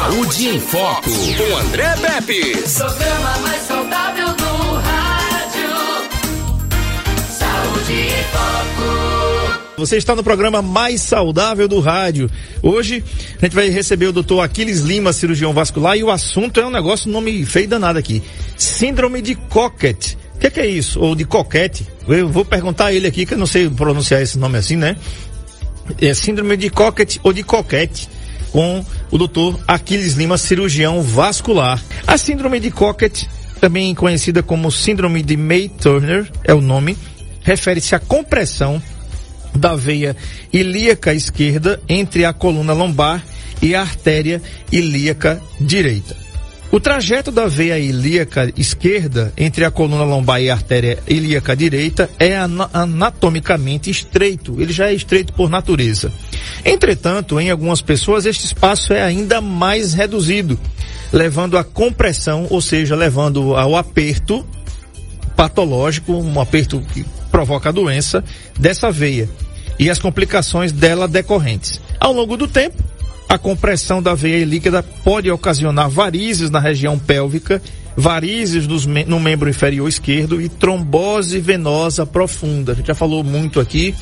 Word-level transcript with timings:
Saúde 0.00 0.48
em 0.48 0.58
Foco, 0.58 1.10
com 1.10 1.56
André 1.58 1.94
Pepe. 1.96 2.40
Programa 2.52 3.38
mais 3.42 3.62
saudável 3.62 4.26
do 4.28 4.72
rádio. 4.80 5.70
Saúde 7.28 7.92
em 7.92 8.24
Foco. 8.32 9.60
Você 9.76 9.98
está 9.98 10.16
no 10.16 10.24
programa 10.24 10.62
mais 10.62 11.02
saudável 11.02 11.68
do 11.68 11.80
rádio. 11.80 12.30
Hoje 12.62 13.04
a 13.36 13.44
gente 13.44 13.54
vai 13.54 13.68
receber 13.68 14.06
o 14.06 14.12
doutor 14.12 14.40
Aquiles 14.40 14.80
Lima, 14.80 15.12
cirurgião 15.12 15.52
vascular, 15.52 15.98
e 15.98 16.02
o 16.02 16.10
assunto 16.10 16.58
é 16.58 16.66
um 16.66 16.70
negócio, 16.70 17.10
nome 17.10 17.44
feio 17.44 17.68
danado 17.68 17.98
aqui. 17.98 18.22
Síndrome 18.56 19.20
de 19.20 19.34
Cocket. 19.34 20.14
O 20.34 20.38
que, 20.38 20.50
que, 20.50 20.60
é 20.60 20.66
isso? 20.66 20.98
Ou 20.98 21.14
de 21.14 21.26
coquete? 21.26 21.86
Eu 22.08 22.26
vou 22.26 22.46
perguntar 22.46 22.86
a 22.86 22.92
ele 22.94 23.06
aqui, 23.06 23.26
que 23.26 23.34
eu 23.34 23.38
não 23.38 23.46
sei 23.46 23.68
pronunciar 23.68 24.22
esse 24.22 24.38
nome 24.38 24.56
assim, 24.56 24.76
né? 24.76 24.96
É 26.00 26.14
síndrome 26.14 26.56
de 26.56 26.70
Cocket 26.70 27.18
ou 27.22 27.34
de 27.34 27.42
coquete 27.42 28.08
com 28.52 28.84
o 29.10 29.18
doutor 29.18 29.58
Aquiles 29.66 30.14
Lima, 30.14 30.38
cirurgião 30.38 31.02
vascular. 31.02 31.82
A 32.06 32.18
síndrome 32.18 32.60
de 32.60 32.70
Cocket, 32.70 33.24
também 33.60 33.94
conhecida 33.94 34.42
como 34.42 34.70
síndrome 34.70 35.22
de 35.22 35.36
May-Turner, 35.36 36.30
é 36.44 36.54
o 36.54 36.60
nome, 36.60 36.96
refere-se 37.42 37.94
à 37.94 37.98
compressão 37.98 38.82
da 39.54 39.74
veia 39.74 40.16
ilíaca 40.52 41.12
esquerda 41.12 41.80
entre 41.88 42.24
a 42.24 42.32
coluna 42.32 42.72
lombar 42.72 43.24
e 43.60 43.74
a 43.74 43.80
artéria 43.80 44.40
ilíaca 44.70 45.40
direita. 45.60 46.29
O 46.72 46.78
trajeto 46.78 47.32
da 47.32 47.48
veia 47.48 47.80
ilíaca 47.80 48.52
esquerda 48.56 49.32
entre 49.36 49.64
a 49.64 49.72
coluna 49.72 50.04
lombar 50.04 50.40
e 50.40 50.48
a 50.48 50.54
artéria 50.54 51.00
ilíaca 51.08 51.56
direita 51.56 52.08
é 52.16 52.36
anatomicamente 52.36 53.90
estreito, 53.90 54.60
ele 54.60 54.72
já 54.72 54.86
é 54.86 54.94
estreito 54.94 55.32
por 55.32 55.50
natureza. 55.50 56.12
Entretanto, 56.64 57.40
em 57.40 57.50
algumas 57.50 57.82
pessoas, 57.82 58.24
este 58.24 58.46
espaço 58.46 58.92
é 58.92 59.02
ainda 59.02 59.40
mais 59.40 59.94
reduzido, 59.94 60.60
levando 61.12 61.58
à 61.58 61.64
compressão, 61.64 62.46
ou 62.48 62.60
seja, 62.60 62.94
levando 62.94 63.56
ao 63.56 63.74
aperto 63.74 64.46
patológico, 65.34 66.12
um 66.12 66.40
aperto 66.40 66.80
que 66.92 67.04
provoca 67.32 67.70
a 67.70 67.72
doença 67.72 68.22
dessa 68.56 68.92
veia 68.92 69.28
e 69.76 69.90
as 69.90 69.98
complicações 69.98 70.70
dela 70.70 71.08
decorrentes. 71.08 71.80
Ao 71.98 72.12
longo 72.12 72.36
do 72.36 72.46
tempo, 72.46 72.80
a 73.30 73.38
compressão 73.38 74.02
da 74.02 74.12
veia 74.12 74.44
líquida 74.44 74.82
pode 74.82 75.30
ocasionar 75.30 75.88
varizes 75.88 76.50
na 76.50 76.58
região 76.58 76.98
pélvica, 76.98 77.62
varizes 77.96 78.66
no 79.06 79.20
membro 79.20 79.48
inferior 79.48 79.88
esquerdo 79.88 80.42
e 80.42 80.48
trombose 80.48 81.38
venosa 81.38 82.04
profunda. 82.04 82.72
A 82.72 82.74
gente 82.74 82.88
já 82.88 82.94
falou 82.94 83.22
muito 83.22 83.60
aqui, 83.60 83.94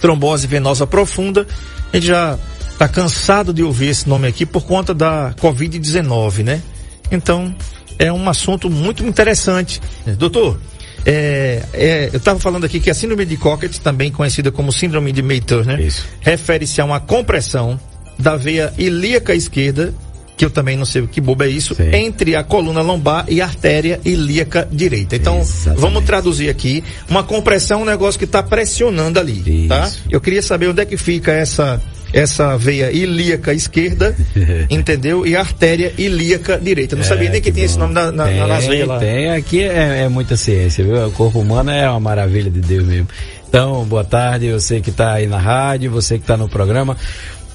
trombose 0.00 0.46
venosa 0.46 0.86
profunda. 0.86 1.44
A 1.92 1.96
gente 1.96 2.06
já 2.06 2.38
está 2.70 2.86
cansado 2.86 3.52
de 3.52 3.64
ouvir 3.64 3.88
esse 3.88 4.08
nome 4.08 4.28
aqui 4.28 4.46
por 4.46 4.64
conta 4.64 4.94
da 4.94 5.34
Covid-19, 5.40 6.44
né? 6.44 6.62
Então, 7.10 7.52
é 7.98 8.12
um 8.12 8.28
assunto 8.28 8.70
muito 8.70 9.04
interessante. 9.04 9.80
Doutor, 10.18 10.56
é, 11.04 11.64
é, 11.72 12.10
eu 12.12 12.18
estava 12.18 12.38
falando 12.38 12.62
aqui 12.62 12.78
que 12.78 12.90
a 12.90 12.94
síndrome 12.94 13.24
de 13.24 13.36
Cocket, 13.36 13.76
também 13.78 14.12
conhecida 14.12 14.52
como 14.52 14.70
síndrome 14.70 15.10
de 15.10 15.20
May-Turner, 15.20 15.92
refere-se 16.20 16.80
a 16.80 16.84
uma 16.84 17.00
compressão 17.00 17.80
da 18.18 18.36
veia 18.36 18.72
ilíaca 18.78 19.34
esquerda, 19.34 19.92
que 20.36 20.44
eu 20.44 20.50
também 20.50 20.76
não 20.76 20.84
sei 20.84 21.02
o 21.02 21.08
que 21.08 21.20
bobo 21.20 21.42
é 21.44 21.48
isso, 21.48 21.74
Sim. 21.74 21.94
entre 21.94 22.36
a 22.36 22.44
coluna 22.44 22.82
lombar 22.82 23.24
e 23.28 23.40
a 23.40 23.44
artéria 23.46 23.98
ilíaca 24.04 24.68
direita. 24.70 25.16
Então, 25.16 25.40
Exatamente. 25.40 25.80
vamos 25.80 26.04
traduzir 26.04 26.50
aqui. 26.50 26.84
Uma 27.08 27.22
compressão 27.22 27.80
é 27.80 27.82
um 27.82 27.86
negócio 27.86 28.18
que 28.18 28.26
está 28.26 28.42
pressionando 28.42 29.18
ali, 29.18 29.66
tá? 29.66 29.86
isso. 29.86 30.02
tá? 30.02 30.08
Eu 30.10 30.20
queria 30.20 30.42
saber 30.42 30.68
onde 30.68 30.82
é 30.82 30.84
que 30.84 30.96
fica 30.96 31.32
essa 31.32 31.80
essa 32.12 32.56
veia 32.56 32.90
ilíaca 32.92 33.52
esquerda, 33.52 34.14
entendeu? 34.70 35.26
E 35.26 35.34
a 35.34 35.40
artéria 35.40 35.92
ilíaca 35.98 36.58
direita. 36.58 36.96
Não 36.96 37.02
é, 37.02 37.06
sabia 37.06 37.28
nem 37.28 37.40
que, 37.40 37.50
que 37.50 37.54
tinha 37.54 37.66
esse 37.66 37.78
nome 37.78 37.92
na, 37.92 38.12
na, 38.12 38.26
tem, 38.26 38.46
nas 38.46 38.66
veias 38.66 38.88
lá. 38.88 38.98
Tem, 38.98 39.30
aqui 39.32 39.62
é, 39.62 40.04
é, 40.04 40.08
muita 40.08 40.36
ciência, 40.36 40.84
viu? 40.84 41.06
O 41.06 41.10
corpo 41.10 41.40
humano 41.40 41.70
é 41.70 41.88
uma 41.90 42.00
maravilha 42.00 42.50
de 42.50 42.60
Deus 42.60 42.86
mesmo. 42.86 43.08
Então, 43.48 43.84
boa 43.84 44.04
tarde, 44.04 44.50
você 44.52 44.80
que 44.80 44.90
está 44.90 45.14
aí 45.14 45.26
na 45.26 45.38
rádio, 45.38 45.90
você 45.90 46.16
que 46.16 46.24
está 46.24 46.36
no 46.36 46.48
programa 46.48 46.96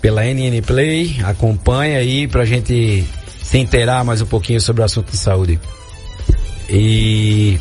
pela 0.01 0.25
NN 0.25 0.62
Play. 0.66 1.17
Acompanha 1.23 2.00
aí 2.00 2.28
pra 2.28 2.44
gente 2.45 3.06
se 3.41 3.57
inteirar 3.57 4.03
mais 4.03 4.22
um 4.22 4.25
pouquinho 4.25 4.59
sobre 4.59 4.81
o 4.81 4.85
assunto 4.85 5.12
de 5.12 5.17
saúde. 5.17 5.59
E 6.69 7.59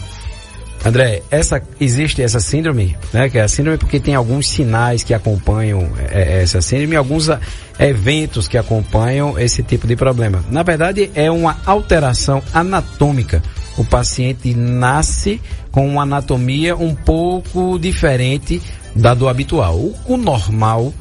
André, 0.84 1.23
essa 1.31 1.61
existe 1.79 2.23
essa 2.23 2.41
síndrome, 2.41 2.97
né? 3.12 3.29
Que 3.29 3.39
é 3.39 3.43
a 3.43 3.49
síndrome 3.49 3.77
porque 3.77 4.00
tem 4.00 4.15
alguns 4.15 4.49
sinais 4.49 5.03
que 5.03 5.12
acompanham 5.12 5.91
é, 6.11 6.39
é 6.39 6.43
essa 6.43 6.62
síndrome, 6.62 6.97
alguns 6.97 7.29
a, 7.29 7.39
eventos 7.79 8.49
que 8.49 8.56
acompanham 8.56 9.39
esse 9.39 9.62
tipo 9.62 9.87
de 9.87 9.95
problema. 9.95 10.43
Na 10.50 10.62
verdade, 10.62 11.11
é 11.15 11.31
uma 11.31 11.59
alteração 11.67 12.43
anatômica. 12.55 13.43
O 13.77 13.84
paciente 13.84 14.55
nasce 14.55 15.41
com 15.71 15.87
uma 15.87 16.03
anatomia 16.03 16.75
um 16.77 16.95
pouco 16.95 17.79
diferente 17.79 18.62
da 18.97 19.12
do 19.12 19.29
habitual. 19.29 19.77
O, 19.77 19.95
o 20.06 20.17
normal 20.17 20.95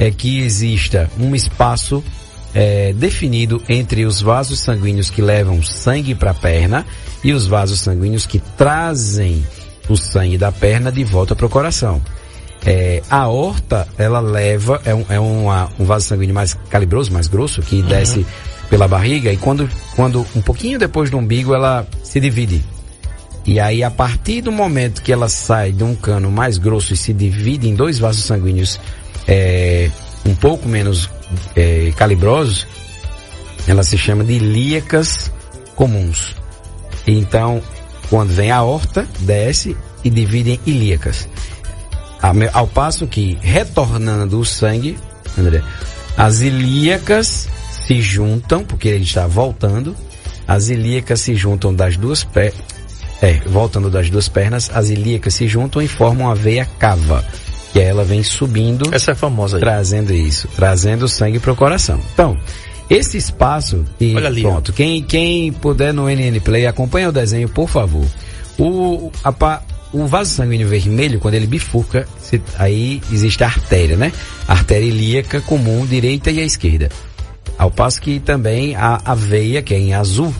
é 0.00 0.10
que 0.10 0.40
exista 0.40 1.10
um 1.20 1.34
espaço 1.34 2.02
é, 2.54 2.94
definido 2.94 3.62
entre 3.68 4.06
os 4.06 4.22
vasos 4.22 4.58
sanguíneos 4.58 5.10
que 5.10 5.20
levam 5.20 5.62
sangue 5.62 6.14
para 6.14 6.30
a 6.30 6.34
perna 6.34 6.86
e 7.22 7.34
os 7.34 7.46
vasos 7.46 7.80
sanguíneos 7.80 8.24
que 8.24 8.38
trazem 8.56 9.44
o 9.90 9.96
sangue 9.98 10.38
da 10.38 10.50
perna 10.50 10.90
de 10.90 11.04
volta 11.04 11.36
para 11.36 11.44
o 11.44 11.50
coração. 11.50 12.00
É, 12.64 13.02
a 13.10 13.28
horta, 13.28 13.86
ela 13.98 14.20
leva, 14.20 14.80
é, 14.86 14.94
um, 14.94 15.04
é 15.10 15.20
uma, 15.20 15.68
um 15.78 15.84
vaso 15.84 16.06
sanguíneo 16.06 16.34
mais 16.34 16.54
calibroso, 16.70 17.12
mais 17.12 17.28
grosso, 17.28 17.60
que 17.60 17.76
uhum. 17.76 17.86
desce 17.86 18.26
pela 18.70 18.88
barriga 18.88 19.30
e 19.30 19.36
quando, 19.36 19.68
quando 19.94 20.26
um 20.34 20.40
pouquinho 20.40 20.78
depois 20.78 21.10
do 21.10 21.18
umbigo 21.18 21.54
ela 21.54 21.86
se 22.02 22.18
divide. 22.18 22.64
E 23.44 23.60
aí, 23.60 23.82
a 23.82 23.90
partir 23.90 24.40
do 24.40 24.52
momento 24.52 25.02
que 25.02 25.12
ela 25.12 25.28
sai 25.28 25.72
de 25.72 25.84
um 25.84 25.94
cano 25.94 26.30
mais 26.30 26.56
grosso 26.56 26.94
e 26.94 26.96
se 26.96 27.12
divide 27.12 27.68
em 27.68 27.74
dois 27.74 27.98
vasos 27.98 28.24
sanguíneos 28.24 28.80
é, 29.30 29.88
um 30.26 30.34
pouco 30.34 30.68
menos 30.68 31.08
é, 31.54 31.92
calibrosos, 31.96 32.66
ela 33.66 33.84
se 33.84 33.96
chama 33.96 34.24
de 34.24 34.32
ilíacas 34.34 35.30
comuns. 35.76 36.34
Então, 37.06 37.62
quando 38.10 38.30
vem 38.30 38.50
a 38.50 38.62
horta, 38.62 39.06
desce 39.20 39.76
e 40.02 40.10
divide 40.10 40.50
em 40.50 40.60
ilíacas. 40.66 41.28
Ao 42.52 42.66
passo 42.66 43.06
que, 43.06 43.38
retornando 43.40 44.40
o 44.40 44.44
sangue, 44.44 44.98
André, 45.38 45.62
as 46.16 46.40
ilíacas 46.40 47.48
se 47.70 48.02
juntam, 48.02 48.64
porque 48.64 48.88
ele 48.88 49.04
está 49.04 49.26
voltando, 49.26 49.96
as 50.46 50.68
ilíacas 50.68 51.20
se 51.20 51.34
juntam 51.34 51.72
das 51.72 51.96
duas 51.96 52.24
pernas, 52.24 52.60
é, 53.22 53.34
voltando 53.46 53.88
das 53.88 54.10
duas 54.10 54.28
pernas, 54.28 54.70
as 54.74 54.88
ilíacas 54.90 55.34
se 55.34 55.46
juntam 55.46 55.80
e 55.80 55.88
formam 55.88 56.30
a 56.30 56.34
veia 56.34 56.66
cava 56.78 57.24
que 57.72 57.80
ela 57.80 58.04
vem 58.04 58.22
subindo. 58.22 58.92
Essa 58.92 59.12
é 59.12 59.14
famosa 59.14 59.56
aí. 59.56 59.60
Trazendo 59.60 60.12
isso, 60.12 60.48
trazendo 60.54 61.08
sangue 61.08 61.38
para 61.38 61.52
o 61.52 61.56
coração. 61.56 62.00
Então, 62.12 62.36
esse 62.88 63.16
espaço 63.16 63.84
e 64.00 64.14
Olha 64.16 64.26
ali, 64.26 64.42
pronto, 64.42 64.72
quem, 64.72 65.02
quem 65.02 65.52
puder 65.52 65.94
no 65.94 66.08
NN 66.08 66.40
Play, 66.40 66.66
acompanha 66.66 67.08
o 67.08 67.12
desenho, 67.12 67.48
por 67.48 67.68
favor. 67.68 68.04
O, 68.58 69.10
a, 69.22 69.62
o 69.92 70.06
vaso 70.06 70.32
sanguíneo 70.34 70.68
vermelho, 70.68 71.20
quando 71.20 71.34
ele 71.34 71.46
bifurca, 71.46 72.06
se, 72.18 72.42
aí 72.58 73.00
existe 73.12 73.42
a 73.44 73.46
artéria, 73.46 73.96
né? 73.96 74.12
A 74.46 74.52
artéria 74.52 74.86
ilíaca 74.86 75.40
comum, 75.40 75.86
direita 75.86 76.30
e 76.30 76.40
a 76.40 76.44
esquerda. 76.44 76.88
Ao 77.56 77.70
passo 77.70 78.00
que 78.00 78.18
também 78.18 78.74
a, 78.74 79.00
a 79.04 79.14
veia, 79.14 79.62
que 79.62 79.72
é 79.74 79.78
em 79.78 79.94
azul, 79.94 80.34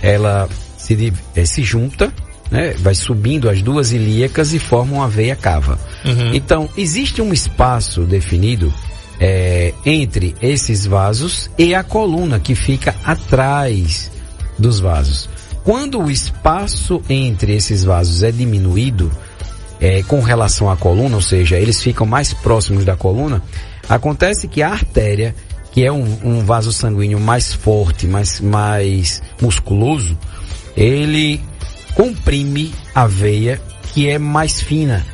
ela 0.00 0.48
se, 0.76 1.12
é, 1.34 1.44
se 1.44 1.62
junta 1.62 2.12
né? 2.50 2.74
Vai 2.78 2.94
subindo 2.94 3.48
as 3.48 3.62
duas 3.62 3.92
ilíacas 3.92 4.52
e 4.52 4.58
formam 4.58 5.02
a 5.02 5.08
veia 5.08 5.36
cava. 5.36 5.78
Uhum. 6.06 6.34
Então, 6.34 6.68
existe 6.76 7.20
um 7.20 7.32
espaço 7.32 8.02
definido 8.02 8.72
é, 9.18 9.74
entre 9.84 10.34
esses 10.40 10.86
vasos 10.86 11.50
e 11.58 11.74
a 11.74 11.82
coluna 11.82 12.38
que 12.38 12.54
fica 12.54 12.94
atrás 13.04 14.10
dos 14.58 14.78
vasos. 14.78 15.28
Quando 15.64 16.00
o 16.00 16.10
espaço 16.10 17.02
entre 17.08 17.54
esses 17.54 17.82
vasos 17.82 18.22
é 18.22 18.30
diminuído 18.30 19.10
é, 19.80 20.02
com 20.04 20.20
relação 20.20 20.70
à 20.70 20.76
coluna, 20.76 21.16
ou 21.16 21.22
seja, 21.22 21.58
eles 21.58 21.82
ficam 21.82 22.06
mais 22.06 22.32
próximos 22.32 22.84
da 22.84 22.96
coluna, 22.96 23.42
acontece 23.88 24.46
que 24.46 24.62
a 24.62 24.70
artéria, 24.70 25.34
que 25.72 25.84
é 25.84 25.90
um, 25.90 26.18
um 26.22 26.44
vaso 26.44 26.72
sanguíneo 26.72 27.18
mais 27.18 27.52
forte, 27.52 28.06
mais, 28.06 28.40
mais 28.40 29.22
musculoso, 29.40 30.16
ele 30.76 31.40
comprime 31.94 32.72
a 32.94 33.06
veia 33.06 33.60
que 33.92 34.08
é 34.08 34.18
mais 34.18 34.60
fina 34.60 35.04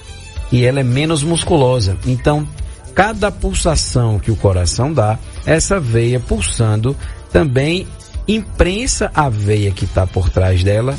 e 0.52 0.64
ela 0.64 0.80
é 0.80 0.84
menos 0.84 1.24
musculosa. 1.24 1.96
Então, 2.06 2.46
cada 2.94 3.30
pulsação 3.32 4.18
que 4.18 4.30
o 4.30 4.36
coração 4.36 4.92
dá, 4.92 5.18
essa 5.46 5.80
veia 5.80 6.20
pulsando 6.20 6.96
também 7.32 7.86
imprensa 8.28 9.10
a 9.14 9.28
veia 9.28 9.72
que 9.72 9.84
está 9.84 10.06
por 10.06 10.28
trás 10.28 10.62
dela 10.62 10.94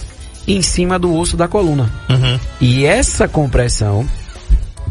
em 0.45 0.61
cima 0.61 0.99
do 0.99 1.15
osso 1.15 1.37
da 1.37 1.47
coluna. 1.47 1.89
Uhum. 2.09 2.39
E 2.59 2.85
essa 2.85 3.27
compressão 3.27 4.05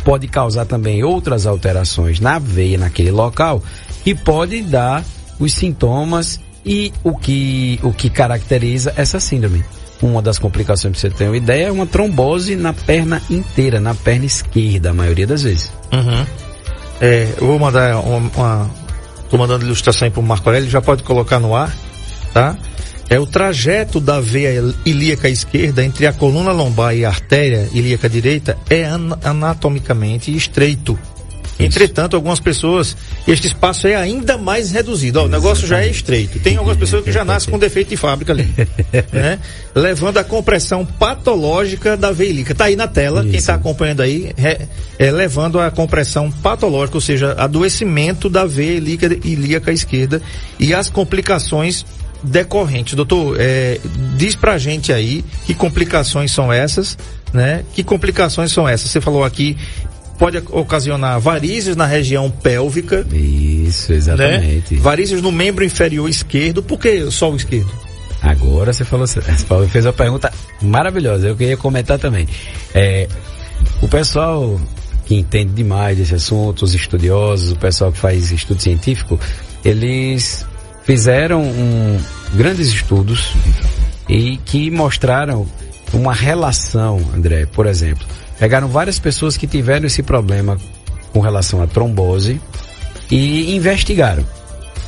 pode 0.05 0.27
causar 0.29 0.65
também 0.65 1.05
outras 1.05 1.47
alterações 1.47 2.21
na 2.21 2.39
veia 2.39 2.79
naquele 2.79 3.11
local 3.11 3.63
que 4.03 4.15
pode 4.15 4.63
dar 4.63 5.05
os 5.39 5.53
sintomas 5.53 6.41
E 6.65 6.93
o 7.03 7.17
que, 7.17 7.81
o 7.83 7.93
que 7.93 8.09
caracteriza 8.09 8.93
essa 8.97 9.19
síndrome? 9.19 9.65
Uma 10.03 10.21
das 10.21 10.39
complicações, 10.39 10.99
para 10.99 11.01
você 11.01 11.17
ter 11.17 11.29
uma 11.29 11.37
ideia, 11.37 11.67
é 11.69 11.73
uma 11.73 11.87
trombose 11.87 12.57
na 12.57 12.73
perna 12.73 13.23
inteira, 13.31 13.81
na 13.81 13.95
perna 13.95 14.27
esquerda, 14.27 14.91
a 14.91 14.93
maioria 14.93 15.27
das 15.27 15.43
vezes. 15.43 15.73
Uhum. 15.93 16.27
É, 17.01 17.29
eu 17.41 17.47
vou 17.47 17.59
mandar 17.59 17.97
uma, 18.01 18.31
uma. 18.37 18.71
Tô 19.31 19.39
mandando 19.39 19.65
ilustração 19.65 20.07
aí 20.07 20.11
pro 20.11 20.23
Marco 20.23 20.49
Aurélio, 20.49 20.69
já 20.69 20.83
pode 20.83 21.03
colocar 21.05 21.39
no 21.39 21.55
ar, 21.55 21.75
tá? 22.35 22.57
É 23.09 23.19
o 23.19 23.27
trajeto 23.27 24.01
da 24.01 24.21
veia 24.21 24.63
ilíaca 24.85 25.29
esquerda 25.29 25.85
entre 25.85 26.07
a 26.07 26.13
coluna 26.13 26.51
lombar 26.51 26.97
e 26.97 27.05
a 27.05 27.09
artéria 27.09 27.69
ilíaca 27.73 28.09
direita 28.09 28.57
é 28.69 28.85
an 28.85 29.19
anatomicamente 29.23 30.35
estreito. 30.35 30.99
Entretanto, 31.59 32.17
algumas 32.17 32.41
pessoas, 32.41 32.97
este 33.27 33.47
espaço 33.47 33.87
é 33.87 33.95
ainda 33.95 34.37
mais 34.37 34.71
reduzido. 34.71 35.21
Ó, 35.21 35.25
o 35.25 35.29
negócio 35.29 35.67
já 35.67 35.81
é 35.81 35.89
estreito. 35.89 36.39
Tem 36.41 36.57
algumas 36.57 36.77
pessoas 36.77 37.05
que 37.05 37.13
já 37.13 37.25
nascem 37.25 37.51
com 37.51 37.59
defeito 37.59 37.91
de 37.91 37.97
fábrica 37.97 38.33
ali. 38.33 38.49
né? 39.13 39.39
Levando 39.75 40.19
a 40.19 40.25
compressão 40.25 40.85
patológica 40.85 41.97
da 41.97 42.11
veia 42.11 42.31
ilíaca. 42.31 42.55
Tá 42.55 42.65
aí 42.65 42.77
na 42.77 42.89
tela, 42.89 43.23
quem 43.23 43.31
Isso. 43.31 43.39
está 43.39 43.55
acompanhando 43.55 44.01
aí, 44.01 44.33
é, 44.37 44.67
é 44.99 45.11
levando 45.11 45.61
a 45.61 45.71
compressão 45.71 46.31
patológica, 46.31 46.97
ou 46.97 47.01
seja, 47.01 47.35
adoecimento 47.39 48.29
da 48.29 48.45
veia 48.45 48.77
ilíaca, 48.77 49.07
ilíaca 49.25 49.73
esquerda 49.73 50.21
e 50.59 50.75
as 50.75 50.89
complicações 50.89 51.85
decorrentes. 52.23 52.95
Doutor, 52.95 53.37
é, 53.39 53.81
diz 54.17 54.37
pra 54.37 54.59
gente 54.59 54.93
aí 54.93 55.25
que 55.45 55.55
complicações 55.55 56.33
são 56.33 56.53
essas, 56.53 56.97
né? 57.33 57.65
Que 57.75 57.83
complicações 57.83 58.53
são 58.53 58.69
essas? 58.69 58.91
Você 58.91 59.01
falou 59.01 59.25
aqui, 59.25 59.57
pode 60.23 60.39
ocasionar 60.53 61.19
varizes 61.19 61.75
na 61.75 61.85
região 61.85 62.31
pélvica, 62.31 63.05
Isso, 63.13 63.91
né? 63.91 63.99
exatamente. 63.99 64.77
Varizes 64.77 65.21
no 65.21 65.33
membro 65.33 65.65
inferior 65.65 66.09
esquerdo, 66.09 66.63
por 66.63 66.79
que 66.79 67.11
só 67.11 67.29
o 67.33 67.35
esquerdo? 67.35 67.73
Agora 68.23 68.73
você 68.73 68.85
falou, 68.85 69.05
você 69.09 69.21
fez 69.69 69.85
uma 69.85 69.93
pergunta 69.93 70.33
maravilhosa, 70.61 71.27
eu 71.27 71.35
queria 71.37 71.57
comentar 71.57 71.99
também. 71.99 72.29
É, 72.73 73.09
o 73.81 73.89
pessoal 73.89 74.61
que 75.07 75.17
entende 75.17 75.55
demais 75.55 75.99
desse 75.99 76.15
assunto, 76.15 76.63
os 76.65 76.73
estudiosos, 76.73 77.51
o 77.51 77.57
pessoal 77.57 77.91
que 77.91 77.99
faz 77.99 78.31
estudo 78.31 78.63
científico, 78.63 79.19
eles 79.65 80.47
fizeram 80.85 81.43
um- 81.43 81.99
grandes 82.35 82.69
estudos 82.69 83.33
e 84.09 84.37
que 84.45 84.71
mostraram 84.71 85.49
uma 85.93 86.13
relação, 86.13 87.01
André, 87.15 87.47
por 87.47 87.67
exemplo. 87.67 88.07
Pegaram 88.39 88.69
várias 88.69 88.99
pessoas 88.99 89.37
que 89.37 89.47
tiveram 89.47 89.87
esse 89.87 90.03
problema 90.03 90.59
com 91.13 91.21
relação 91.21 91.63
à 91.63 91.67
trombose 91.67 92.41
e 93.11 93.55
investigaram. 93.55 94.25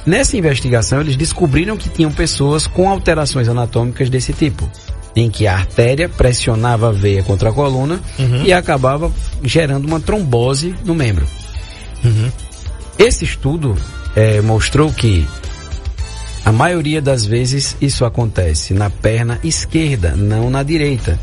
Nessa 0.06 0.36
investigação, 0.36 1.00
eles 1.00 1.16
descobriram 1.16 1.76
que 1.76 1.88
tinham 1.88 2.10
pessoas 2.10 2.66
com 2.66 2.88
alterações 2.88 3.48
anatômicas 3.48 4.10
desse 4.10 4.32
tipo, 4.32 4.70
em 5.16 5.30
que 5.30 5.46
a 5.46 5.54
artéria 5.54 6.08
pressionava 6.08 6.88
a 6.88 6.92
veia 6.92 7.22
contra 7.22 7.50
a 7.50 7.52
coluna 7.52 8.00
e 8.44 8.52
acabava 8.52 9.10
gerando 9.42 9.86
uma 9.86 10.00
trombose 10.00 10.74
no 10.84 10.94
membro. 10.94 11.26
Esse 12.98 13.24
estudo 13.24 13.76
eh, 14.14 14.40
mostrou 14.42 14.92
que 14.92 15.26
a 16.44 16.52
maioria 16.52 17.00
das 17.00 17.24
vezes 17.24 17.76
isso 17.80 18.04
acontece 18.04 18.74
na 18.74 18.90
perna 18.90 19.38
esquerda, 19.42 20.14
não 20.16 20.50
na 20.50 20.62
direita, 20.62 21.18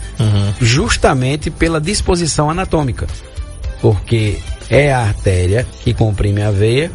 justamente 0.60 1.50
pela 1.50 1.80
disposição 1.80 2.50
anatômica, 2.50 3.08
porque 3.82 4.40
é 4.70 4.92
a 4.94 5.00
artéria 5.00 5.66
que 5.84 5.94
comprime 5.94 6.42
a 6.42 6.52
veia 6.52 6.92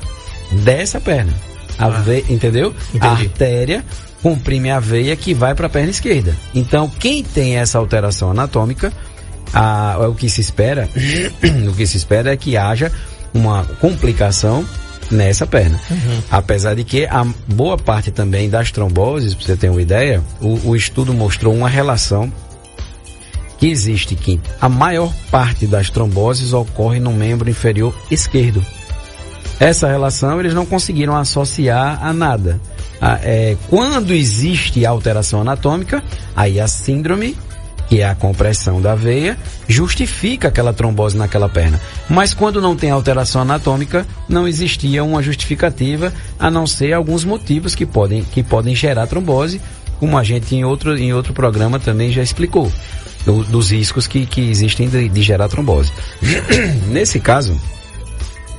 dessa 0.65 1.01
perna. 1.01 1.33
A 1.79 1.89
veia, 1.91 2.25
entendeu? 2.31 2.75
A 2.95 2.97
Entendi. 2.97 3.23
artéria 3.27 3.85
comprime 4.23 4.71
a 4.71 4.81
veia 4.81 5.15
que 5.15 5.35
vai 5.35 5.55
para 5.55 5.67
a 5.67 5.71
perna 5.71 5.91
esquerda. 5.91 6.35
Então, 6.55 6.89
quem 6.89 7.23
tem 7.23 7.57
essa 7.59 7.79
alteração 7.79 8.31
anatômica, 8.31 8.93
a- 9.53 9.99
o 10.09 10.15
que 10.15 10.29
se 10.31 10.41
espera, 10.41 10.89
o 11.69 11.73
que 11.75 11.87
se 11.87 11.97
espera 11.97 12.33
é 12.33 12.37
que 12.37 12.57
haja 12.57 12.91
uma 13.35 13.65
complicação 13.81 14.65
nessa 15.11 15.47
perna. 15.47 15.81
Apesar 16.31 16.75
de 16.75 16.85
que 16.85 17.05
a 17.07 17.25
boa 17.49 17.77
parte 17.77 18.11
também 18.11 18.49
das 18.51 18.71
tromboses, 18.71 19.35
para 19.35 19.47
você 19.47 19.57
ter 19.57 19.71
uma 19.71 19.81
ideia, 19.83 20.23
o, 20.41 20.71
o 20.71 20.77
estudo 20.77 21.13
mostrou 21.15 21.55
uma 21.55 21.69
relação 21.69 22.33
que 23.59 23.67
existe 23.69 24.15
que 24.15 24.39
a 24.61 24.69
maior 24.69 25.13
parte 25.31 25.67
das 25.67 25.89
tromboses 25.89 26.53
ocorre 26.53 27.01
no 27.01 27.13
membro 27.13 27.49
inferior 27.49 27.95
esquerdo. 28.11 28.65
Essa 29.59 29.89
relação 29.89 30.39
eles 30.39 30.53
não 30.53 30.67
conseguiram 30.67 31.17
associar 31.17 32.05
a 32.05 32.13
nada. 32.13 32.61
A- 33.01 33.19
é, 33.23 33.57
quando 33.71 34.13
existe 34.13 34.85
alteração 34.85 35.41
anatômica, 35.41 36.03
aí 36.35 36.61
a 36.61 36.69
síndrome, 36.69 37.35
que 37.89 38.01
é 38.01 38.09
a 38.09 38.15
compressão 38.15 38.81
da 38.81 38.95
veia, 38.95 39.37
justifica 39.69 40.49
aquela 40.49 40.73
trombose 40.73 41.17
naquela 41.17 41.49
perna. 41.49 41.81
Mas 42.09 42.35
quando 42.35 42.61
não 42.61 42.75
tem 42.77 42.91
alteração 42.91 43.43
anatômica, 43.43 44.07
não 44.29 44.47
existia 44.49 45.05
uma 45.05 45.23
justificativa, 45.23 46.13
a 46.39 46.51
não 46.51 46.67
ser 46.67 46.93
alguns 46.93 47.25
motivos 47.25 47.75
que 47.75 47.87
podem, 47.87 48.25
que 48.25 48.43
podem 48.43 48.75
gerar 48.75 49.07
trombose, 49.07 49.61
como 50.01 50.19
a 50.19 50.25
gente 50.25 50.55
em 50.55 50.65
outro, 50.65 50.99
em 50.99 51.13
outro 51.13 51.33
programa 51.33 51.79
também 51.79 52.11
já 52.13 52.23
explicou, 52.23 52.71
do- 53.25 53.45
dos 53.45 53.71
riscos 53.71 54.07
que, 54.07 54.27
que 54.27 54.41
existem 54.51 54.89
de, 54.89 55.09
de 55.09 55.23
gerar 55.23 55.49
trombose. 55.49 55.93
Nesse 56.91 57.19
caso, 57.21 57.59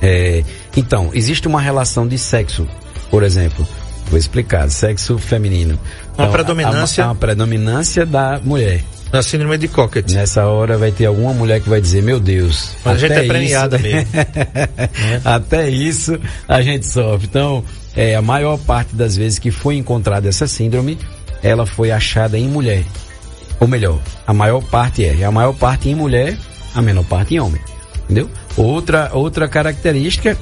é, 0.00 0.42
então, 0.76 1.10
existe 1.12 1.46
uma 1.48 1.60
relação 1.60 2.06
de 2.06 2.16
sexo, 2.18 2.66
por 3.10 3.22
exemplo. 3.22 3.66
Vou 4.08 4.18
explicar, 4.18 4.68
sexo 4.70 5.18
feminino. 5.18 5.74
Uma 6.16 6.24
Então, 6.24 6.32
predominância. 6.32 7.04
a- 7.04 7.06
a- 7.06 7.10
Uma 7.10 7.14
predominância 7.16 8.06
da 8.06 8.40
mulher. 8.42 8.82
Na 9.12 9.22
síndrome 9.22 9.56
de 9.56 9.68
Cockett. 9.68 10.12
Nessa 10.14 10.46
hora 10.46 10.76
vai 10.76 10.92
ter 10.92 11.06
alguma 11.06 11.32
mulher 11.32 11.60
que 11.60 11.68
vai 11.68 11.80
dizer, 11.80 12.02
meu 12.02 12.20
Deus. 12.20 12.72
Mas 12.84 12.96
a 13.02 13.08
gente 13.08 13.12
é 13.18 13.26
premiada 13.26 13.76
isso- 13.76 13.86
mesmo. 13.86 14.10
até 15.24 15.68
isso 15.70 16.18
a 16.46 16.60
gente 16.60 16.86
sofre. 16.86 17.26
Então, 17.26 17.64
é, 17.96 18.14
a 18.14 18.22
maior 18.22 18.58
parte 18.58 18.94
das 18.94 19.16
vezes 19.16 19.38
que 19.38 19.50
foi 19.50 19.76
encontrada 19.76 20.28
essa 20.28 20.46
síndrome, 20.46 20.98
ela 21.42 21.64
foi 21.64 21.90
achada 21.90 22.38
em 22.38 22.48
mulher. 22.48 22.84
Ou 23.60 23.66
melhor, 23.66 23.98
a 24.26 24.32
maior 24.34 24.62
parte 24.62 25.04
é. 25.04 25.24
A 25.24 25.30
maior 25.30 25.54
parte 25.54 25.88
em 25.88 25.94
mulher, 25.94 26.36
a 26.74 26.82
menor 26.82 27.04
parte 27.04 27.34
em 27.34 27.40
homem. 27.40 27.60
Entendeu? 28.04 28.30
Outra, 28.56 29.10
outra 29.12 29.48
característica 29.48 30.36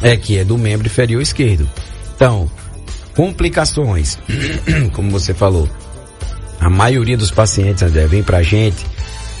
é 0.00 0.16
que 0.16 0.38
é 0.38 0.44
do 0.44 0.56
membro 0.56 0.86
inferior 0.86 1.20
esquerdo. 1.20 1.68
Então, 2.14 2.50
complicações, 3.16 4.16
como 4.94 5.10
você 5.10 5.34
falou, 5.34 5.68
a 6.60 6.68
maioria 6.68 7.16
dos 7.16 7.30
pacientes, 7.30 7.82
André, 7.82 8.06
vem 8.06 8.22
pra 8.22 8.42
gente 8.42 8.84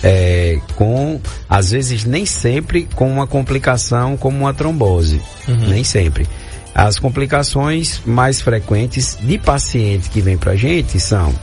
é, 0.02 0.58
com, 0.76 1.20
às 1.48 1.70
vezes 1.70 2.04
nem 2.04 2.24
sempre 2.24 2.88
com 2.94 3.10
uma 3.10 3.26
complicação 3.26 4.16
como 4.16 4.38
uma 4.38 4.54
trombose. 4.54 5.20
Nem 5.68 5.84
sempre. 5.84 6.26
As 6.74 6.98
complicações 6.98 8.00
mais 8.06 8.40
frequentes 8.40 9.18
de 9.20 9.38
paciente 9.38 10.08
que 10.08 10.20
vem 10.20 10.38
pra 10.38 10.56
gente 10.56 10.98
são 10.98 11.34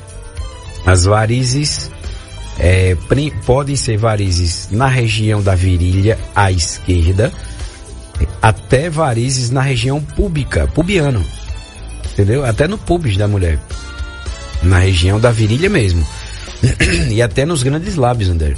as 0.85 1.03
varizes, 1.03 1.91
é, 2.57 2.97
podem 3.45 3.75
ser 3.75 3.97
varizes 3.97 4.69
na 4.71 4.87
região 4.87 5.43
da 5.43 5.53
virilha 5.53 6.17
à 6.33 6.51
esquerda, 6.51 7.31
até 8.41 8.89
varizes 8.89 9.51
na 9.51 9.61
região 9.61 10.01
púbica, 10.01 10.67
pubiano. 10.73 11.23
Entendeu? 12.13 12.43
Até 12.43 12.67
no 12.67 12.77
pubis 12.77 13.15
da 13.15 13.27
mulher. 13.27 13.59
Na 14.63 14.79
região 14.79 15.19
da 15.19 15.31
virilha 15.31 15.69
mesmo. 15.69 16.05
e 17.11 17.21
até 17.21 17.45
nos 17.45 17.63
grandes 17.63 17.95
lábios, 17.95 18.29
André. 18.29 18.55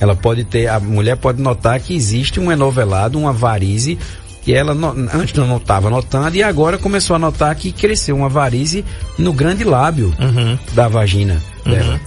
Ela 0.00 0.16
pode 0.16 0.44
ter, 0.44 0.66
a 0.68 0.80
mulher 0.80 1.16
pode 1.16 1.40
notar 1.40 1.78
que 1.80 1.94
existe 1.94 2.40
um 2.40 2.50
enovelado, 2.50 3.18
uma 3.18 3.32
varize, 3.32 3.98
que 4.42 4.52
ela 4.52 4.74
no- 4.74 4.94
antes 5.14 5.34
não 5.34 5.56
estava 5.56 5.88
notando 5.88 6.36
e 6.36 6.42
agora 6.42 6.76
começou 6.78 7.14
a 7.16 7.18
notar 7.18 7.54
que 7.54 7.70
cresceu 7.72 8.16
uma 8.16 8.28
varize 8.28 8.84
no 9.18 9.32
grande 9.32 9.64
lábio 9.64 10.12
Uhum. 10.18 10.58
da 10.74 10.88
vagina 10.88 11.40
dela. 11.64 12.00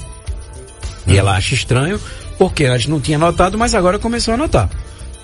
E 1.07 1.17
ela 1.17 1.35
acha 1.35 1.55
estranho, 1.55 1.99
porque 2.37 2.65
antes 2.65 2.87
não 2.87 2.99
tinha 2.99 3.17
notado, 3.17 3.57
mas 3.57 3.73
agora 3.73 3.97
começou 3.97 4.33
a 4.33 4.37
notar. 4.37 4.69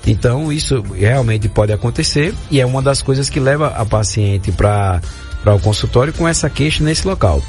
Então 0.07 0.51
isso 0.51 0.81
realmente 0.93 1.47
pode 1.49 1.71
acontecer 1.73 2.33
e 2.49 2.59
é 2.59 2.65
uma 2.65 2.81
das 2.81 3.01
coisas 3.01 3.29
que 3.29 3.39
leva 3.39 3.67
a 3.67 3.85
paciente 3.85 4.51
para 4.51 5.01
o 5.45 5.59
consultório 5.59 6.13
com 6.13 6.27
essa 6.27 6.49
queixa 6.49 6.83
nesse 6.83 7.05
local. 7.07 7.41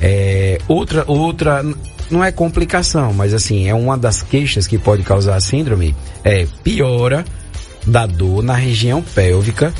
É, 0.00 0.58
outra, 0.66 1.04
outra, 1.06 1.62
não 2.10 2.24
é 2.24 2.32
complicação, 2.32 3.12
mas 3.12 3.34
assim, 3.34 3.68
é 3.68 3.74
uma 3.74 3.96
das 3.96 4.22
queixas 4.22 4.66
que 4.66 4.78
pode 4.78 5.02
causar 5.02 5.36
a 5.36 5.40
síndrome, 5.40 5.94
é 6.24 6.46
piora 6.64 7.24
da 7.86 8.06
dor 8.06 8.42
na 8.42 8.54
região 8.54 9.02
pélvica, 9.02 9.72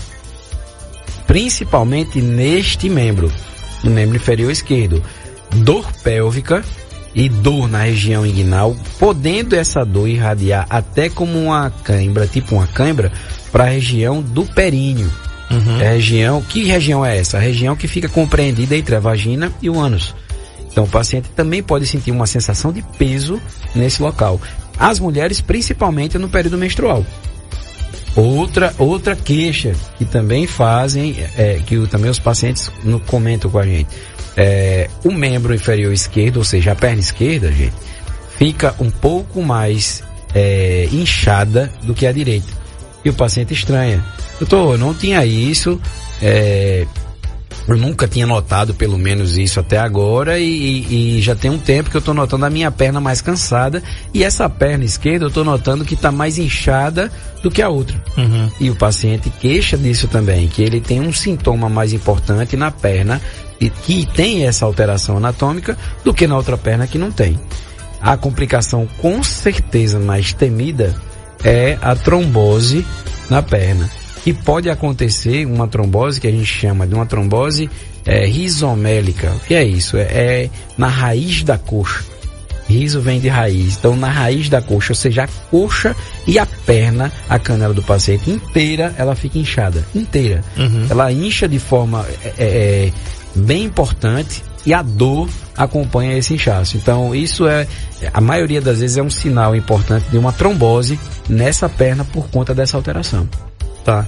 principalmente 1.27 2.21
neste 2.21 2.89
membro, 2.89 3.33
no 3.83 3.91
membro 3.91 4.17
inferior 4.17 4.50
esquerdo. 4.50 5.03
Dor 5.50 5.91
pélvica 6.05 6.62
e 7.15 7.29
dor 7.29 7.69
na 7.69 7.83
região 7.83 8.25
inguinal, 8.25 8.77
podendo 8.99 9.57
essa 9.57 9.85
dor 9.85 10.09
irradiar 10.09 10.67
até 10.71 11.09
como 11.09 11.39
uma 11.39 11.71
cãibra, 11.71 12.27
tipo 12.27 12.55
uma 12.55 12.67
cãibra, 12.67 13.12
para 13.50 13.65
a 13.65 13.69
região 13.69 14.23
do 14.23 14.45
períneo. 14.45 15.11
É 15.80 15.88
a 15.88 15.92
região, 15.92 16.40
que 16.42 16.64
região 16.64 17.04
é 17.04 17.19
essa? 17.19 17.37
A 17.37 17.40
região 17.40 17.75
que 17.75 17.88
fica 17.88 18.09
compreendida 18.09 18.76
entre 18.76 18.95
a 18.95 19.00
vagina 19.00 19.52
e 19.61 19.69
o 19.69 19.78
ânus. 19.78 20.14
Então 20.71 20.85
o 20.85 20.88
paciente 20.88 21.28
também 21.35 21.62
pode 21.62 21.87
sentir 21.87 22.12
uma 22.12 22.26
sensação 22.26 22.73
de 22.73 22.83
peso 22.97 23.40
nesse 23.75 24.00
local. 24.00 24.40
As 24.78 25.00
mulheres, 25.00 25.40
principalmente 25.40 26.16
no 26.16 26.28
período 26.28 26.57
menstrual. 26.57 27.04
Outra, 28.16 28.75
outra 28.78 29.14
queixa 29.14 29.73
que 29.99 30.04
também 30.04 30.47
fazem, 30.47 31.16
é, 31.37 31.61
que 31.64 31.87
também 31.88 32.11
os 32.11 32.19
pacientes 32.19 32.71
no, 32.85 33.00
comentam 33.00 33.50
com 33.50 33.59
a 33.59 33.66
gente. 33.66 33.88
É, 34.37 34.88
o 35.04 35.12
membro 35.12 35.54
inferior 35.54 35.92
esquerdo, 35.92 36.38
ou 36.38 36.45
seja, 36.45 36.73
a 36.73 36.75
perna 36.75 37.00
esquerda, 37.00 37.52
gente, 37.52 37.75
fica 38.37 38.75
um 38.78 38.90
pouco 38.90 39.42
mais 39.42 40.02
é, 40.35 40.88
inchada 40.92 41.71
do 41.83 41.95
que 41.95 42.07
a 42.07 42.12
direita. 42.12 42.60
E 43.04 43.09
o 43.11 43.14
paciente 43.14 43.54
estranha. 43.54 44.04
Doutor, 44.38 44.75
eu 44.75 44.78
não 44.78 44.92
tinha 44.95 45.25
isso, 45.25 45.80
é, 46.21 46.87
eu 47.66 47.76
nunca 47.76 48.07
tinha 48.09 48.26
notado 48.26 48.75
pelo 48.75 48.99
menos 48.99 49.37
isso 49.38 49.59
até 49.61 49.78
agora 49.78 50.38
e, 50.38 50.45
e- 50.45 51.19
e 51.19 51.23
já 51.23 51.35
tem 51.35 51.50
um 51.50 51.59
tempo 51.59 51.88
que 51.90 51.97
eu 51.97 52.00
estou 52.00 52.12
notando 52.14 52.45
a 52.47 52.50
minha 52.50 52.71
perna 52.71 53.00
mais 53.00 53.21
cansada 53.21 53.83
e 54.12 54.23
essa 54.25 54.49
perna 54.49 54.85
esquerda 54.85 55.25
eu 55.25 55.28
estou 55.28 55.45
notando 55.45 55.85
que 55.85 55.95
está 55.95 56.11
mais 56.12 56.37
inchada 56.38 57.11
do 57.42 57.50
que 57.50 57.62
a 57.62 57.69
outra. 57.69 58.02
E 58.61 58.69
o 58.71 58.76
paciente 58.76 59.30
queixa 59.30 59.78
disso 59.78 60.07
também, 60.09 60.47
que 60.49 60.62
ele 60.62 60.80
tem 60.80 61.00
um 61.00 61.12
sintoma 61.12 61.69
mais 61.69 61.92
importante 61.92 62.57
na 62.57 62.71
perna 62.71 63.21
e 63.61 63.69
que 63.71 64.07
tem 64.14 64.47
essa 64.47 64.64
alteração 64.66 65.16
anatômica 65.16 65.76
do 66.04 66.12
que 66.12 66.26
na 66.26 66.37
outra 66.37 66.57
perna 66.59 66.87
que 66.87 66.99
não 66.99 67.11
tem. 67.11 67.38
A 68.00 68.16
complicação 68.16 68.87
com 69.00 69.23
certeza 69.23 69.99
mais 69.99 70.33
temida 70.33 70.95
é 71.45 71.79
a 71.81 71.95
trombose 71.95 72.85
na 73.29 73.43
perna. 73.43 73.89
E 74.25 74.33
pode 74.33 74.69
acontecer 74.69 75.47
uma 75.47 75.67
trombose 75.67 76.21
que 76.21 76.27
a 76.27 76.31
gente 76.31 76.45
chama 76.45 76.87
de 76.87 76.95
uma 76.95 77.07
trombose 77.07 77.71
é, 78.05 78.27
rizomélica. 78.27 79.33
O 79.33 79.41
que 79.41 79.55
é 79.55 79.65
isso? 79.65 79.97
É, 79.97 80.03
é 80.03 80.51
na 80.77 80.89
raiz 80.89 81.43
da 81.43 81.57
coxa. 81.57 82.05
Riso 82.69 83.01
vem 83.01 83.19
de 83.19 83.29
raiz. 83.29 83.77
Então, 83.77 83.97
na 83.97 84.09
raiz 84.09 84.49
da 84.49 84.63
coxa, 84.63 84.93
ou 84.93 84.97
seja, 84.97 85.25
a 85.25 85.29
coxa 85.51 85.97
e 86.25 86.39
a 86.39 86.47
perna, 86.47 87.11
a 87.29 87.37
canela 87.37 87.75
do 87.75 87.83
paciente 87.83 88.31
inteira, 88.31 88.95
ela 88.97 89.17
fica 89.17 89.39
inchada. 89.39 89.85
Inteira. 89.93 90.45
Ela 90.89 91.11
incha 91.11 91.49
de 91.49 91.59
forma 91.59 92.07
é, 92.25 92.29
é, 92.29 92.33
é, 92.39 92.93
bem 93.35 93.65
importante 93.65 94.45
e 94.64 94.75
a 94.75 94.83
dor 94.83 95.29
acompanha 95.57 96.17
esse 96.17 96.35
inchaço. 96.35 96.76
Então, 96.76 97.14
isso 97.14 97.47
é, 97.47 97.67
a 98.12 98.21
maioria 98.21 98.61
das 98.61 98.81
vezes 98.81 98.97
é 98.97 99.02
um 99.02 99.11
sinal 99.11 99.55
importante 99.55 100.07
de 100.11 100.19
uma 100.19 100.33
trombose 100.33 100.99
nessa 101.29 101.69
perna 101.69 102.05
por 102.05 102.29
conta 102.29 102.55
dessa 102.55 102.76
alteração. 102.76 103.29
Tá. 103.85 104.07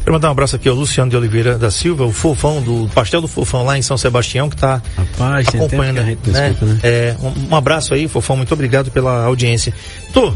Quero 0.00 0.14
mandar 0.14 0.28
um 0.28 0.32
abraço 0.32 0.56
aqui 0.56 0.68
ao 0.68 0.74
Luciano 0.74 1.08
de 1.08 1.16
Oliveira 1.16 1.56
da 1.56 1.70
Silva, 1.70 2.04
o 2.04 2.12
fofão 2.12 2.60
do 2.60 2.90
Pastel 2.92 3.20
do 3.20 3.28
Fofão 3.28 3.64
lá 3.64 3.78
em 3.78 3.82
São 3.82 3.96
Sebastião, 3.96 4.48
que 4.48 4.56
está 4.56 4.82
acompanhando. 5.06 5.94
que 5.94 6.00
a 6.00 6.04
gente 6.04 6.26
não 6.26 6.32
né? 6.32 6.50
escuta, 6.50 6.66
né? 6.66 6.80
É, 6.82 7.16
um, 7.22 7.52
um 7.52 7.56
abraço 7.56 7.94
aí, 7.94 8.08
Fofão, 8.08 8.36
muito 8.36 8.52
obrigado 8.52 8.90
pela 8.90 9.24
audiência. 9.24 9.72
Tô, 10.12 10.34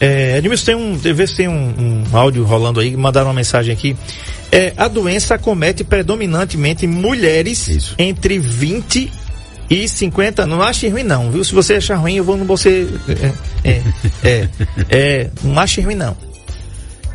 é, 0.00 0.38
Edmilson, 0.38 0.64
tem 0.64 0.74
um, 0.74 0.94
vê 0.94 1.26
se 1.26 1.36
tem 1.36 1.48
um, 1.48 2.04
um 2.12 2.16
áudio 2.16 2.44
rolando 2.44 2.80
aí, 2.80 2.96
mandaram 2.96 3.28
uma 3.28 3.34
mensagem 3.34 3.72
aqui. 3.72 3.96
É, 4.52 4.72
a 4.76 4.88
doença 4.88 5.34
acomete 5.34 5.82
predominantemente 5.82 6.86
mulheres 6.86 7.66
Isso. 7.68 7.94
entre 7.98 8.38
20 8.38 9.10
e 9.68 9.88
50 9.88 10.42
anos. 10.42 10.56
Não 10.56 10.62
ache 10.62 10.88
ruim 10.88 11.02
não, 11.02 11.30
viu? 11.30 11.42
Se 11.42 11.54
você 11.54 11.74
achar 11.74 11.96
ruim, 11.96 12.14
eu 12.14 12.24
vou 12.24 12.36
no 12.36 12.44
você... 12.44 12.88
É, 13.64 13.70
é, 13.70 13.82
é, 14.22 14.48
é, 14.88 15.30
não 15.42 15.58
ache 15.58 15.80
ruim 15.80 15.96
não. 15.96 16.16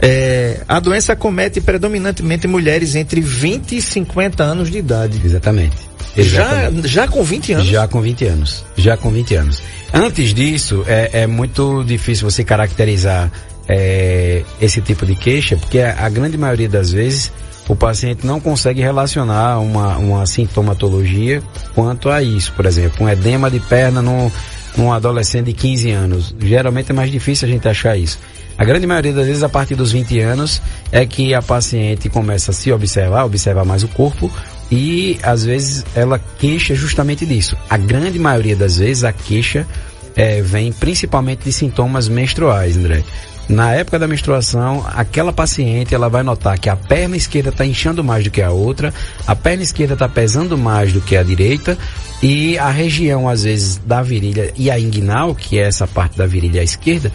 É, 0.01 0.62
a 0.67 0.79
doença 0.79 1.13
acomete 1.13 1.62
predominantemente 1.62 2.48
mulheres 2.48 2.96
entre 2.96 3.22
20 3.22 3.77
e 3.77 3.81
50 3.81 4.43
anos 4.43 4.72
de 4.72 4.79
idade. 4.79 5.22
Exatamente. 5.24 5.77
Já, 6.17 6.72
já 6.84 7.08
com 7.08 7.24
20 7.24 7.53
anos? 7.53 7.67
Já 7.67 7.88
com 7.88 8.01
20 8.01 8.25
anos. 8.25 8.65
Já 8.75 8.98
com 8.98 9.12
20 9.12 9.36
anos. 9.36 9.62
Antes 9.93 10.34
disso, 10.34 10.84
é, 10.88 11.22
é 11.22 11.27
muito 11.27 11.84
difícil 11.84 12.29
você 12.29 12.43
caracterizar 12.43 13.31
é, 13.70 14.43
esse 14.60 14.81
tipo 14.81 15.05
de 15.05 15.15
queixa, 15.15 15.55
porque 15.55 15.79
a, 15.79 16.05
a 16.05 16.10
grande 16.10 16.38
maioria 16.38 16.67
das 16.67 16.91
vezes 16.91 17.31
o 17.70 17.75
paciente 17.75 18.25
não 18.25 18.39
consegue 18.39 18.81
relacionar 18.81 19.60
uma, 19.60 19.98
uma 19.98 20.25
sintomatologia 20.25 21.41
quanto 21.74 22.10
a 22.10 22.22
isso. 22.22 22.51
Por 22.53 22.65
exemplo, 22.65 23.05
um 23.05 23.10
edema 23.10 23.50
de 23.50 23.60
perna 23.62 24.01
num, 24.01 24.29
num 24.78 24.92
adolescente 24.92 25.48
de 25.48 25.54
15 25.54 25.92
anos. 25.92 26.36
Geralmente 26.40 26.92
é 26.92 26.94
mais 26.94 27.12
difícil 27.12 27.48
a 27.48 27.51
gente 27.51 27.68
achar 27.68 27.98
isso. 27.98 28.20
A 28.58 28.63
grande 28.63 28.86
maioria 28.86 29.13
das 29.13 29.25
vezes, 29.25 29.44
a 29.44 29.50
partir 29.50 29.75
dos 29.75 29.92
20 29.92 30.20
anos, 30.20 30.62
é 30.92 31.06
que 31.06 31.34
a 31.34 31.42
paciente 31.42 32.10
começa 32.10 32.51
a 32.51 32.54
se 32.54 32.72
observar, 32.72 33.25
observar 33.25 33.66
mais 33.66 33.84
o 33.84 33.88
corpo, 33.88 34.32
e 34.72 35.18
às 35.24 35.44
vezes 35.44 35.84
ela 35.96 36.20
queixa 36.38 36.75
justamente 36.75 37.25
disso. 37.25 37.58
A 37.70 37.78
grande 37.78 38.20
maioria 38.20 38.56
das 38.56 38.78
vezes 38.78 39.04
a 39.04 39.12
queixa 39.12 39.68
eh, 40.16 40.42
vem 40.42 40.72
principalmente 40.72 41.44
de 41.44 41.51
sintomas 41.51 42.08
menstruais, 42.08 42.78
André. 42.78 43.04
Na 43.51 43.74
época 43.74 44.00
da 44.00 44.08
menstruação, 44.08 44.86
aquela 44.93 45.34
paciente 45.34 45.93
ela 45.93 46.08
vai 46.08 46.24
notar 46.24 46.58
que 46.58 46.70
a 46.70 46.75
perna 46.75 47.17
esquerda 47.17 47.50
está 47.50 47.65
inchando 47.65 48.01
mais 48.01 48.24
do 48.24 48.31
que 48.31 48.41
a 48.41 48.50
outra, 48.50 48.93
a 49.27 49.36
perna 49.36 49.62
esquerda 49.62 49.93
está 49.93 50.08
pesando 50.08 50.58
mais 50.58 50.93
do 50.93 51.01
que 51.01 51.17
a 51.17 51.24
direita 51.24 51.77
e 52.24 52.58
a 52.58 52.70
região 52.70 53.27
às 53.27 53.43
vezes 53.43 53.75
da 53.86 54.01
virilha 54.01 54.53
e 54.55 54.72
a 54.72 54.79
inguinal, 54.79 55.36
que 55.36 55.60
é 55.60 55.63
essa 55.63 55.86
parte 55.86 56.17
da 56.17 56.25
virilha 56.25 56.62
à 56.62 56.63
esquerda, 56.63 57.12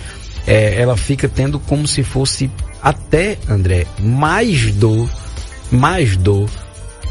eh, 0.46 0.74
ela 0.78 0.94
fica 0.94 1.26
tendo 1.26 1.58
como 1.58 1.88
se 1.88 2.02
fosse 2.02 2.50
até, 2.82 3.38
André, 3.48 3.86
mais 3.98 4.70
dor, 4.74 5.08
mais 5.72 6.18
dor 6.18 6.50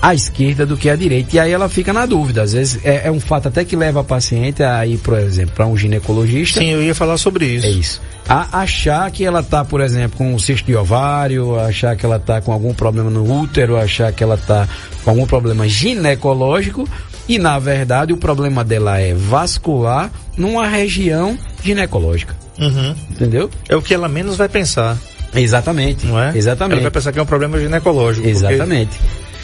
à 0.04 0.14
esquerda 0.14 0.68
do 0.68 0.78
que 0.78 0.88
à 0.88 0.96
direita. 0.96 1.36
E 1.36 1.40
aí 1.40 1.52
ela 1.52 1.68
fica 1.68 1.92
na 1.92 2.06
dúvida. 2.06 2.44
Às 2.44 2.54
vezes 2.54 2.80
é, 2.86 3.08
é 3.08 3.12
um 3.12 3.20
fato 3.20 3.48
até 3.48 3.66
que 3.66 3.76
leva 3.76 4.02
a 4.02 4.04
paciente 4.04 4.62
a 4.62 4.86
ir, 4.86 5.00
por 5.00 5.18
exemplo, 5.18 5.56
para 5.56 5.66
um 5.66 5.76
ginecologista. 5.76 6.60
Sim, 6.60 6.70
eu 6.70 6.84
ia 6.84 6.94
falar 6.94 7.18
sobre 7.18 7.46
isso. 7.48 7.66
É 7.66 7.70
isso. 7.72 8.02
A 8.28 8.62
achar 8.62 9.10
que 9.12 9.24
ela 9.24 9.44
tá, 9.44 9.64
por 9.64 9.82
exemplo, 9.82 10.18
com 10.18 10.34
um 10.34 10.40
cisto 10.40 10.66
de 10.66 10.76
ovário, 10.76 11.60
achar 11.60 11.96
que 11.96 12.04
ela 12.06 12.18
tá 12.20 12.42
com 12.42 12.52
algum 12.52 12.74
problema 12.74 13.10
no 13.10 13.42
útero, 13.42 13.78
achar 13.78 14.12
que 14.12 14.24
ela 14.24 14.36
tá 14.36 14.68
com 15.04 15.12
algum 15.12 15.28
problema 15.28 15.68
ginecológico 15.70 16.88
e 17.30 17.38
na 17.38 17.58
verdade 17.60 18.14
o 18.14 18.18
problema 18.18 18.64
dela 18.64 19.00
é 19.00 19.14
vascular 19.14 20.12
numa 20.36 20.68
região 20.68 21.38
ginecológica. 21.64 22.36
Uhum. 22.58 22.96
Entendeu? 23.12 23.50
É 23.70 23.76
o 23.76 23.82
que 23.82 23.94
ela 23.94 24.08
menos 24.10 24.38
vai 24.38 24.50
pensar, 24.50 24.98
Exatamente. 25.34 26.06
não 26.08 26.20
é? 26.20 26.30
Ela 26.30 26.38
Exatamente. 26.38 26.82
vai 26.82 26.92
pensar 26.92 27.12
que 27.12 27.20
é 27.20 27.22
um 27.22 27.26
problema 27.28 27.60
ginecológico. 27.60 28.24
porque- 28.28 28.38
Exatamente. 28.46 29.00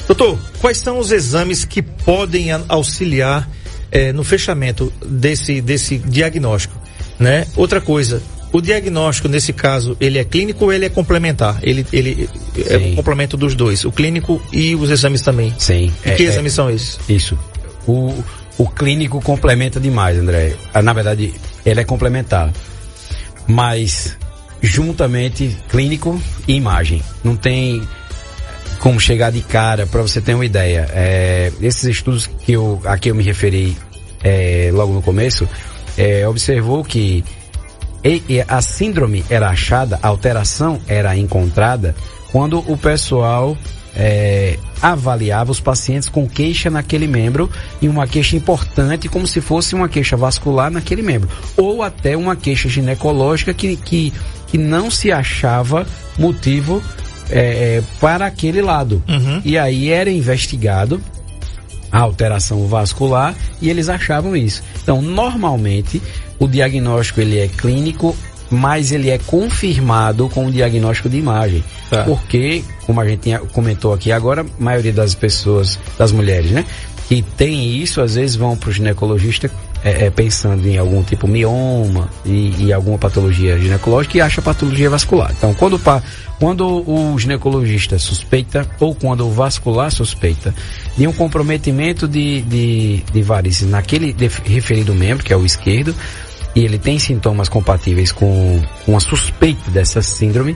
Doutor, 0.07 0.39
quais 0.59 0.77
são 0.79 0.97
os 0.97 1.11
exames 1.11 1.63
que 1.65 1.81
podem 1.83 2.47
auxiliar 2.67 3.47
eh, 3.91 4.11
no 4.11 4.23
fechamento 4.23 4.91
desse, 5.05 5.61
desse 5.61 5.97
diagnóstico? 5.99 6.75
Né? 7.19 7.45
Outra 7.55 7.79
coisa, 7.79 8.21
o 8.51 8.59
diagnóstico 8.61 9.27
nesse 9.27 9.53
caso, 9.53 9.95
ele 9.99 10.17
é 10.17 10.23
clínico 10.23 10.65
ou 10.65 10.73
ele 10.73 10.85
é 10.85 10.89
complementar? 10.89 11.59
Ele, 11.63 11.85
ele 11.93 12.29
é 12.67 12.77
um 12.77 12.95
complemento 12.95 13.37
dos 13.37 13.55
dois, 13.55 13.85
o 13.85 13.91
clínico 13.91 14.41
e 14.51 14.75
os 14.75 14.89
exames 14.89 15.21
também. 15.21 15.53
Sim. 15.57 15.91
E 16.05 16.09
É- 16.09 16.15
que 16.15 16.23
é- 16.23 16.27
exames 16.27 16.53
são 16.53 16.69
esses? 16.69 16.99
Isso. 17.07 17.37
O, 17.87 18.13
o 18.57 18.67
clínico 18.67 19.21
complementa 19.21 19.79
demais, 19.79 20.17
André. 20.17 20.55
Ah, 20.73 20.81
Na 20.81 20.93
verdade, 20.93 21.33
ele 21.65 21.79
é 21.79 21.83
complementar. 21.83 22.51
Mas, 23.47 24.17
juntamente, 24.61 25.55
clínico 25.69 26.21
e 26.47 26.53
imagem. 26.55 27.01
Não 27.23 27.35
tem 27.35 27.81
como 28.79 28.99
chegar 28.99 29.31
de 29.31 29.41
cara, 29.41 29.85
para 29.85 30.01
você 30.01 30.19
ter 30.21 30.33
uma 30.33 30.45
ideia. 30.45 30.87
É, 30.93 31.51
esses 31.61 31.83
estudos 31.83 32.27
que 32.27 32.53
eu, 32.53 32.81
a 32.85 32.97
que 32.97 33.09
eu 33.11 33.15
me 33.15 33.23
referi 33.23 33.77
é, 34.23 34.69
logo 34.73 34.93
no 34.93 35.01
começo, 35.01 35.47
é, 35.97 36.27
observou 36.27 36.83
que 36.83 37.23
e- 38.03 38.21
e 38.27 38.41
a 38.47 38.61
síndrome 38.61 39.23
era 39.29 39.49
achada, 39.49 39.99
a 40.01 40.07
alteração 40.07 40.79
era 40.87 41.15
encontrada 41.15 41.95
quando 42.31 42.59
o 42.71 42.77
pessoal 42.77 43.57
é, 43.93 44.57
avaliava 44.81 45.51
os 45.51 45.59
pacientes 45.59 46.07
com 46.07 46.25
queixa 46.27 46.69
naquele 46.69 47.07
membro 47.07 47.49
e 47.81 47.89
uma 47.89 48.07
queixa 48.07 48.37
importante 48.37 49.09
como 49.09 49.27
se 49.27 49.41
fosse 49.41 49.75
uma 49.75 49.89
queixa 49.89 50.15
vascular 50.15 50.71
naquele 50.71 51.01
membro 51.01 51.27
ou 51.57 51.83
até 51.83 52.15
uma 52.15 52.35
queixa 52.35 52.69
ginecológica 52.69 53.53
que, 53.53 53.75
que, 53.75 54.13
que 54.47 54.57
não 54.57 54.89
se 54.89 55.11
achava 55.11 55.85
motivo 56.17 56.81
é, 57.29 57.81
para 57.99 58.25
aquele 58.27 58.61
lado 58.61 59.03
Uhum. 59.09 59.41
e 59.43 59.57
aí 59.57 59.89
era 59.89 60.09
investigado 60.09 61.01
a 61.91 61.99
alteração 61.99 62.67
vascular 62.67 63.35
e 63.61 63.69
eles 63.69 63.89
achavam 63.89 64.35
isso. 64.35 64.63
Então, 64.81 65.01
normalmente, 65.01 66.01
o 66.39 66.47
diagnóstico 66.47 67.21
ele 67.21 67.39
é 67.39 67.47
clínico, 67.47 68.15
mas 68.49 68.91
ele 68.91 69.09
é 69.09 69.17
confirmado 69.17 70.29
com 70.29 70.45
o 70.45 70.51
diagnóstico 70.51 71.09
de 71.09 71.17
imagem. 71.17 71.63
Tá. 71.89 72.03
Porque, 72.03 72.63
como 72.85 72.99
a 73.01 73.07
gente 73.07 73.29
comentou 73.53 73.93
aqui 73.93 74.11
agora, 74.11 74.41
a 74.41 74.63
maioria 74.63 74.93
das 74.93 75.13
pessoas, 75.13 75.79
das 75.97 76.11
mulheres, 76.11 76.51
né? 76.51 76.65
Que 77.07 77.21
tem 77.21 77.75
isso, 77.77 78.01
às 78.01 78.15
vezes 78.15 78.35
vão 78.35 78.55
para 78.55 78.69
o 78.69 78.73
ginecologista 78.73 79.49
é, 79.83 80.05
é, 80.05 80.09
pensando 80.09 80.67
em 80.67 80.77
algum 80.77 81.03
tipo 81.03 81.27
mioma 81.27 82.09
e, 82.25 82.65
e, 82.65 82.73
alguma 82.73 82.97
patologia 82.97 83.57
ginecológica 83.57 84.17
e 84.17 84.21
acha 84.21 84.41
patologia 84.41 84.89
vascular. 84.89 85.31
Então, 85.35 85.53
quando, 85.53 85.79
quando 86.39 86.89
o 86.89 87.17
ginecologista 87.17 87.97
suspeita 87.97 88.67
ou 88.79 88.93
quando 88.93 89.25
o 89.25 89.31
vascular 89.31 89.91
suspeita 89.91 90.53
de 90.95 91.07
um 91.07 91.13
comprometimento 91.13 92.07
de, 92.07 92.41
de, 92.41 93.03
de 93.11 93.21
varizes 93.23 93.67
naquele 93.67 94.15
referido 94.45 94.93
membro, 94.93 95.23
que 95.23 95.33
é 95.33 95.37
o 95.37 95.45
esquerdo, 95.45 95.95
e 96.55 96.63
ele 96.63 96.77
tem 96.77 96.99
sintomas 96.99 97.49
compatíveis 97.49 98.11
com, 98.11 98.61
com 98.85 98.95
a 98.95 98.99
suspeita 98.99 99.71
dessa 99.71 100.01
síndrome, 100.01 100.55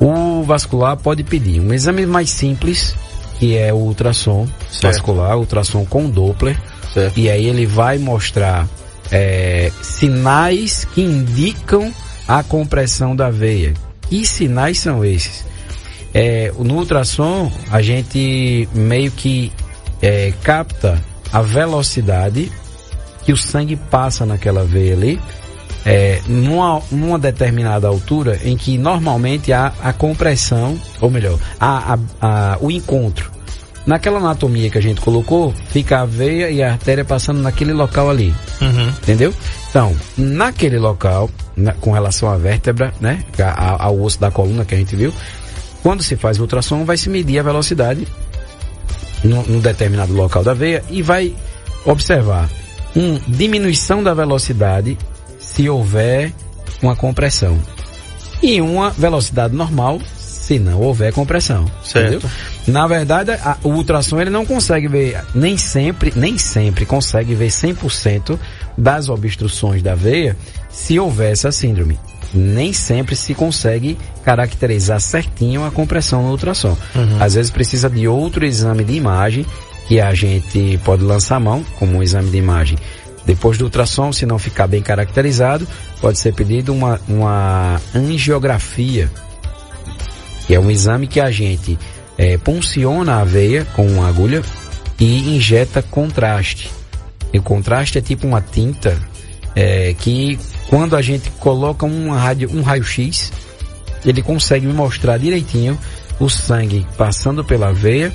o 0.00 0.42
vascular 0.44 0.96
pode 0.96 1.22
pedir 1.24 1.60
um 1.60 1.72
exame 1.72 2.06
mais 2.06 2.30
simples, 2.30 2.94
que 3.38 3.56
é 3.56 3.72
o 3.72 3.76
ultrassom 3.76 4.46
certo. 4.70 4.94
vascular, 4.94 5.36
ultrassom 5.36 5.84
com 5.84 6.08
Doppler, 6.08 6.58
certo. 7.00 7.18
e 7.18 7.30
aí 7.30 7.46
ele 7.46 7.66
vai 7.66 7.98
mostrar 7.98 8.68
é, 9.10 9.70
sinais 9.82 10.84
que 10.84 11.02
indicam 11.02 11.92
a 12.26 12.42
compressão 12.42 13.14
da 13.14 13.30
veia. 13.30 13.74
Que 14.08 14.26
sinais 14.26 14.78
são 14.78 15.04
esses? 15.04 15.44
É, 16.14 16.52
no 16.58 16.76
ultrassom, 16.76 17.52
a 17.70 17.82
gente 17.82 18.68
meio 18.72 19.10
que 19.10 19.52
é, 20.00 20.32
capta 20.42 21.02
a 21.32 21.42
velocidade 21.42 22.50
que 23.24 23.32
o 23.32 23.36
sangue 23.36 23.76
passa 23.76 24.24
naquela 24.24 24.64
veia 24.64 24.94
ali, 24.94 25.20
é, 25.84 26.20
numa, 26.26 26.80
numa 26.90 27.18
determinada 27.18 27.86
altura 27.88 28.40
em 28.44 28.56
que 28.56 28.78
normalmente 28.78 29.52
há 29.52 29.72
a 29.82 29.92
compressão, 29.92 30.80
ou 31.00 31.10
melhor, 31.10 31.38
o 32.60 32.70
encontro. 32.70 33.35
Naquela 33.86 34.18
anatomia 34.18 34.68
que 34.68 34.78
a 34.78 34.82
gente 34.82 35.00
colocou, 35.00 35.54
fica 35.68 36.00
a 36.00 36.04
veia 36.04 36.50
e 36.50 36.60
a 36.60 36.72
artéria 36.72 37.04
passando 37.04 37.40
naquele 37.40 37.72
local 37.72 38.10
ali. 38.10 38.34
Uhum. 38.60 38.88
Entendeu? 38.88 39.32
Então, 39.70 39.94
naquele 40.18 40.78
local, 40.78 41.30
na, 41.56 41.72
com 41.72 41.92
relação 41.92 42.28
à 42.28 42.36
vértebra, 42.36 42.92
né? 43.00 43.22
A, 43.38 43.84
ao 43.84 44.00
osso 44.00 44.20
da 44.20 44.30
coluna 44.30 44.64
que 44.64 44.74
a 44.74 44.78
gente 44.78 44.96
viu, 44.96 45.12
quando 45.82 46.02
se 46.02 46.16
faz 46.16 46.38
o 46.38 46.42
ultrassom, 46.42 46.84
vai 46.84 46.96
se 46.96 47.08
medir 47.08 47.38
a 47.38 47.44
velocidade 47.44 48.08
num 49.22 49.60
determinado 49.60 50.12
local 50.12 50.42
da 50.42 50.52
veia 50.52 50.82
e 50.90 51.00
vai 51.00 51.34
observar 51.84 52.48
uma 52.94 53.20
diminuição 53.26 54.02
da 54.02 54.14
velocidade 54.14 54.98
se 55.38 55.68
houver 55.68 56.32
uma 56.82 56.96
compressão. 56.96 57.58
E 58.42 58.60
uma 58.60 58.90
velocidade 58.90 59.54
normal 59.54 60.00
se 60.46 60.60
não 60.60 60.80
houver 60.80 61.12
compressão. 61.12 61.64
Certo. 61.82 62.18
Entendeu? 62.18 62.30
Na 62.68 62.86
verdade, 62.86 63.32
a, 63.32 63.56
o 63.64 63.70
ultrassom 63.70 64.20
ele 64.20 64.30
não 64.30 64.46
consegue 64.46 64.86
ver, 64.86 65.20
nem 65.34 65.58
sempre, 65.58 66.12
nem 66.14 66.38
sempre 66.38 66.86
consegue 66.86 67.34
ver 67.34 67.48
100% 67.48 68.38
das 68.78 69.08
obstruções 69.08 69.82
da 69.82 69.96
veia 69.96 70.36
se 70.70 71.00
houver 71.00 71.32
essa 71.32 71.50
síndrome. 71.50 71.98
Nem 72.32 72.72
sempre 72.72 73.16
se 73.16 73.34
consegue 73.34 73.98
caracterizar 74.24 75.00
certinho 75.00 75.64
a 75.64 75.70
compressão 75.72 76.22
no 76.22 76.30
ultrassom. 76.30 76.76
Uhum. 76.94 77.20
Às 77.20 77.34
vezes 77.34 77.50
precisa 77.50 77.90
de 77.90 78.06
outro 78.06 78.46
exame 78.46 78.84
de 78.84 78.94
imagem 78.94 79.44
que 79.88 80.00
a 80.00 80.14
gente 80.14 80.78
pode 80.84 81.02
lançar 81.02 81.40
mão, 81.40 81.64
como 81.76 81.98
um 81.98 82.02
exame 82.02 82.30
de 82.30 82.38
imagem. 82.38 82.78
Depois 83.24 83.58
do 83.58 83.64
ultrassom, 83.64 84.12
se 84.12 84.24
não 84.24 84.38
ficar 84.38 84.68
bem 84.68 84.80
caracterizado, 84.80 85.66
pode 86.00 86.20
ser 86.20 86.32
pedido 86.34 86.72
uma, 86.72 87.00
uma 87.08 87.80
angiografia, 87.92 89.10
que 90.46 90.54
é 90.54 90.60
um 90.60 90.70
exame 90.70 91.06
que 91.06 91.20
a 91.20 91.30
gente 91.30 91.78
é, 92.16 92.38
punciona 92.38 93.16
a 93.16 93.24
veia 93.24 93.64
com 93.74 93.86
uma 93.86 94.08
agulha 94.08 94.42
e 94.98 95.36
injeta 95.36 95.82
contraste. 95.82 96.70
E 97.32 97.38
o 97.38 97.42
contraste 97.42 97.98
é 97.98 98.00
tipo 98.00 98.26
uma 98.26 98.40
tinta 98.40 98.98
é, 99.54 99.94
que 99.98 100.38
quando 100.68 100.96
a 100.96 101.02
gente 101.02 101.30
coloca 101.38 101.84
um, 101.86 102.10
rádio, 102.10 102.50
um 102.52 102.62
raio-x, 102.62 103.32
ele 104.04 104.22
consegue 104.22 104.66
mostrar 104.66 105.18
direitinho 105.18 105.78
o 106.18 106.28
sangue 106.28 106.86
passando 106.96 107.44
pela 107.44 107.72
veia 107.72 108.12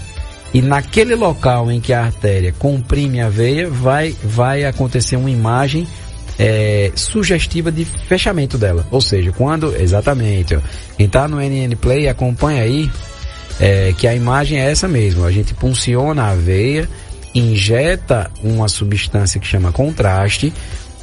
e 0.54 0.62
naquele 0.62 1.16
local 1.16 1.72
em 1.72 1.80
que 1.80 1.94
a 1.94 2.06
artéria 2.06 2.54
comprime 2.58 3.22
a 3.22 3.30
veia, 3.30 3.70
vai, 3.70 4.16
vai 4.24 4.66
acontecer 4.66 5.16
uma 5.16 5.32
imagem 5.32 5.88
é, 6.40 6.92
sugestiva 6.96 7.72
de 7.72 7.86
fechamento 7.86 8.58
dela. 8.58 8.86
Ou 8.92 9.02
seja, 9.02 9.32
quando. 9.32 9.76
Exatamente. 9.76 10.56
Ó, 10.56 10.60
quem 10.98 11.06
está 11.06 11.28
no 11.28 11.38
NN 11.38 11.76
Play, 11.76 12.08
acompanha 12.08 12.64
aí 12.64 12.90
é, 13.60 13.94
que 13.98 14.08
a 14.08 14.16
imagem 14.16 14.60
é 14.60 14.72
essa 14.72 14.88
mesmo. 14.88 15.26
A 15.26 15.32
gente 15.32 15.54
punciona 15.54 16.26
a 16.26 16.36
veia, 16.36 16.90
injeta 17.34 18.30
uma 18.44 18.68
substância 18.68 19.40
que 19.40 19.48
chama 19.48 19.72
contraste. 19.72 20.54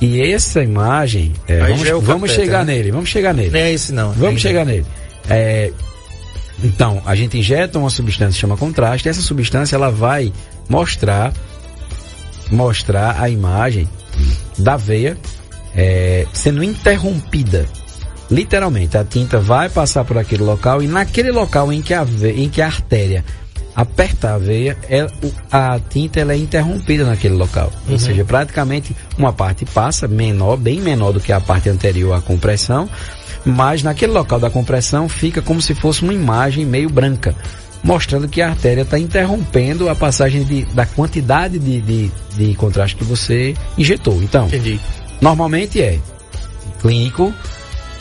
E 0.00 0.20
essa 0.20 0.62
imagem, 0.62 1.32
é, 1.48 1.58
vamos, 1.58 1.88
é 1.88 1.92
vamos 1.94 2.30
chegar 2.30 2.64
né? 2.64 2.74
nele, 2.74 2.92
vamos 2.92 3.08
chegar 3.08 3.34
nele. 3.34 3.50
Não 3.50 3.58
é 3.58 3.72
esse 3.72 3.92
não. 3.92 4.12
Vamos 4.12 4.40
chegar 4.40 4.64
nele. 4.64 4.86
É, 5.28 5.72
então, 6.62 7.02
a 7.04 7.14
gente 7.14 7.38
injeta 7.38 7.78
uma 7.78 7.90
substância 7.90 8.34
que 8.34 8.40
chama 8.40 8.56
contraste, 8.56 9.08
e 9.08 9.10
essa 9.10 9.20
substância 9.20 9.76
ela 9.76 9.90
vai 9.90 10.32
mostrar 10.68 11.32
mostrar 12.50 13.20
a 13.20 13.28
imagem 13.28 13.88
da 14.58 14.76
veia 14.76 15.16
é, 15.74 16.26
sendo 16.32 16.62
interrompida. 16.62 17.66
Literalmente, 18.30 18.98
a 18.98 19.04
tinta 19.04 19.40
vai 19.40 19.68
passar 19.68 20.04
por 20.04 20.18
aquele 20.18 20.42
local 20.42 20.82
e 20.82 20.86
naquele 20.86 21.30
local 21.30 21.72
em 21.72 21.80
que 21.80 21.94
a, 21.94 22.04
veia, 22.04 22.38
em 22.38 22.48
que 22.48 22.60
a 22.60 22.66
artéria 22.66 23.24
aperta 23.74 24.34
a 24.34 24.38
veia, 24.38 24.76
é, 24.90 25.06
a 25.50 25.78
tinta 25.78 26.20
ela 26.20 26.32
é 26.32 26.36
interrompida 26.36 27.04
naquele 27.04 27.36
local. 27.36 27.72
Uhum. 27.86 27.92
Ou 27.92 27.98
seja, 27.98 28.24
praticamente 28.24 28.94
uma 29.16 29.32
parte 29.32 29.64
passa 29.64 30.08
menor, 30.08 30.56
bem 30.56 30.80
menor 30.80 31.12
do 31.12 31.20
que 31.20 31.32
a 31.32 31.40
parte 31.40 31.68
anterior 31.68 32.12
à 32.12 32.20
compressão, 32.20 32.88
mas 33.44 33.82
naquele 33.82 34.12
local 34.12 34.40
da 34.40 34.50
compressão 34.50 35.08
fica 35.08 35.40
como 35.40 35.62
se 35.62 35.74
fosse 35.74 36.02
uma 36.02 36.12
imagem 36.12 36.66
meio 36.66 36.90
branca, 36.90 37.36
mostrando 37.82 38.28
que 38.28 38.42
a 38.42 38.50
artéria 38.50 38.82
está 38.82 38.98
interrompendo 38.98 39.88
a 39.88 39.94
passagem 39.94 40.44
de, 40.44 40.64
da 40.66 40.84
quantidade 40.86 41.58
de, 41.58 41.80
de, 41.80 42.10
de, 42.36 42.54
contraste 42.54 42.96
que 42.96 43.04
você 43.04 43.54
injetou. 43.76 44.22
Então, 44.22 44.46
Entendi. 44.46 44.80
normalmente 45.20 45.80
é 45.80 45.98
clínico, 46.80 47.32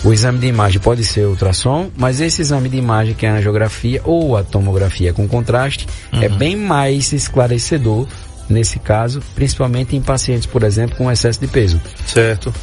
o 0.03 0.13
exame 0.13 0.39
de 0.39 0.47
imagem 0.47 0.79
pode 0.79 1.03
ser 1.03 1.25
ultrassom, 1.25 1.89
mas 1.95 2.21
esse 2.21 2.41
exame 2.41 2.69
de 2.69 2.77
imagem 2.77 3.13
que 3.13 3.25
é 3.25 3.29
a 3.29 3.35
angiografia 3.35 4.01
ou 4.03 4.37
a 4.37 4.43
tomografia 4.43 5.13
com 5.13 5.27
contraste 5.27 5.87
é 6.11 6.17
uhum. 6.17 6.23
é 6.23 6.29
bem 6.29 6.55
mais 6.55 7.11
esclarecedor 7.13 8.07
nesse 8.49 8.79
caso, 8.79 9.21
principalmente 9.35 9.95
em 9.95 10.01
pacientes, 10.01 10.45
por 10.45 10.63
exemplo, 10.63 10.95
com 10.95 11.11
excesso 11.11 11.39
de 11.39 11.47
peso. 11.47 11.81
Certo. 12.05 12.53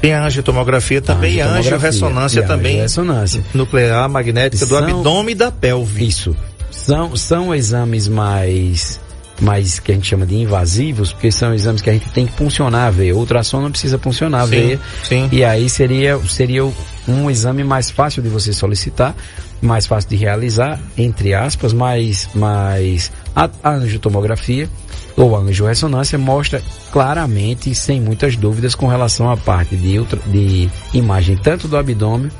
Tem 0.00 0.14
a 0.14 0.24
angiotomografia 0.24 1.02
também 1.02 1.34
e 1.34 1.40
a 1.42 1.46
angiorressonância 1.46 2.42
também. 2.42 2.76
Ressonância. 2.78 3.42
Nuclear, 3.52 4.08
magnética 4.08 4.64
do 4.64 4.76
abdômen 4.76 5.32
e 5.32 5.34
da 5.34 5.52
pelve. 5.52 6.06
Isso. 6.08 6.34
São, 6.70 7.16
são 7.16 7.54
exames 7.54 8.06
mais 8.08 9.00
mais 9.40 9.78
que 9.78 9.90
a 9.90 9.94
gente 9.94 10.06
chama 10.06 10.26
de 10.26 10.36
invasivos, 10.36 11.12
porque 11.12 11.32
são 11.32 11.54
exames 11.54 11.80
que 11.80 11.88
a 11.88 11.92
gente 11.92 12.10
tem 12.10 12.26
que 12.26 12.32
funcionar 12.32 12.86
a 12.86 12.90
veia. 12.90 13.14
O 13.14 13.18
ultrassom 13.18 13.60
não 13.60 13.70
precisa 13.70 13.98
funcionar 13.98 14.42
a 14.42 14.44
sim, 14.44 14.50
veia. 14.50 14.80
Sim. 15.02 15.28
E 15.32 15.42
aí 15.42 15.68
seria, 15.68 16.18
seria 16.28 16.70
um 17.08 17.30
exame 17.30 17.64
mais 17.64 17.90
fácil 17.90 18.22
de 18.22 18.28
você 18.28 18.52
solicitar, 18.52 19.14
mais 19.60 19.86
fácil 19.86 20.10
de 20.10 20.16
realizar, 20.16 20.78
entre 20.96 21.34
aspas, 21.34 21.72
mas, 21.72 22.28
mas 22.34 23.10
a, 23.34 23.48
a 23.62 23.70
angiotomografia 23.70 24.68
ou 25.16 25.36
a 25.36 25.40
angiorressonância 25.40 26.18
mostra 26.18 26.62
claramente, 26.92 27.74
sem 27.74 28.00
muitas 28.00 28.36
dúvidas, 28.36 28.74
com 28.74 28.86
relação 28.86 29.30
à 29.30 29.36
parte 29.36 29.76
de, 29.76 29.98
ultra, 29.98 30.20
de 30.26 30.68
imagem 30.92 31.36
tanto 31.36 31.66
do 31.66 31.76
abdômen 31.76 32.30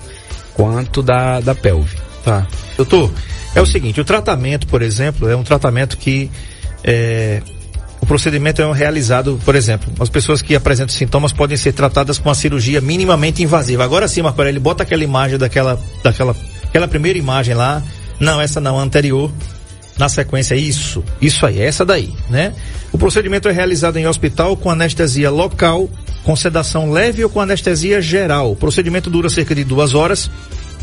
quanto 0.54 1.02
da, 1.02 1.40
da 1.40 1.54
pelve. 1.54 2.09
Tá. 2.24 2.46
Doutor, 2.76 3.10
é 3.54 3.60
o 3.60 3.66
seguinte, 3.66 4.00
o 4.00 4.04
tratamento, 4.04 4.66
por 4.66 4.82
exemplo, 4.82 5.28
é 5.28 5.36
um 5.36 5.42
tratamento 5.42 5.96
que 5.96 6.30
é, 6.84 7.42
o 8.00 8.06
procedimento 8.06 8.62
é 8.62 8.72
realizado, 8.72 9.40
por 9.44 9.54
exemplo, 9.54 9.92
as 10.00 10.08
pessoas 10.08 10.40
que 10.40 10.54
apresentam 10.54 10.94
sintomas 10.94 11.32
podem 11.32 11.56
ser 11.56 11.72
tratadas 11.72 12.18
com 12.18 12.28
uma 12.28 12.34
cirurgia 12.34 12.80
minimamente 12.80 13.42
invasiva. 13.42 13.84
Agora 13.84 14.08
sim, 14.08 14.22
Marco 14.22 14.40
Aurélio, 14.40 14.60
bota 14.60 14.82
aquela 14.82 15.04
imagem 15.04 15.38
daquela, 15.38 15.78
daquela 16.02 16.34
aquela 16.64 16.88
primeira 16.88 17.18
imagem 17.18 17.54
lá. 17.54 17.82
Não, 18.18 18.40
essa 18.40 18.60
não, 18.60 18.78
a 18.78 18.82
anterior 18.82 19.30
na 19.98 20.08
sequência 20.08 20.54
isso, 20.54 21.04
isso 21.20 21.44
aí, 21.44 21.60
essa 21.60 21.84
daí, 21.84 22.14
né? 22.30 22.54
O 22.90 22.96
procedimento 22.96 23.48
é 23.48 23.52
realizado 23.52 23.98
em 23.98 24.06
hospital 24.06 24.56
com 24.56 24.70
anestesia 24.70 25.30
local, 25.30 25.90
com 26.24 26.34
sedação 26.34 26.90
leve 26.90 27.22
ou 27.22 27.28
com 27.28 27.38
anestesia 27.38 28.00
geral. 28.00 28.52
O 28.52 28.56
procedimento 28.56 29.10
dura 29.10 29.28
cerca 29.28 29.54
de 29.54 29.62
duas 29.62 29.92
horas 29.92 30.30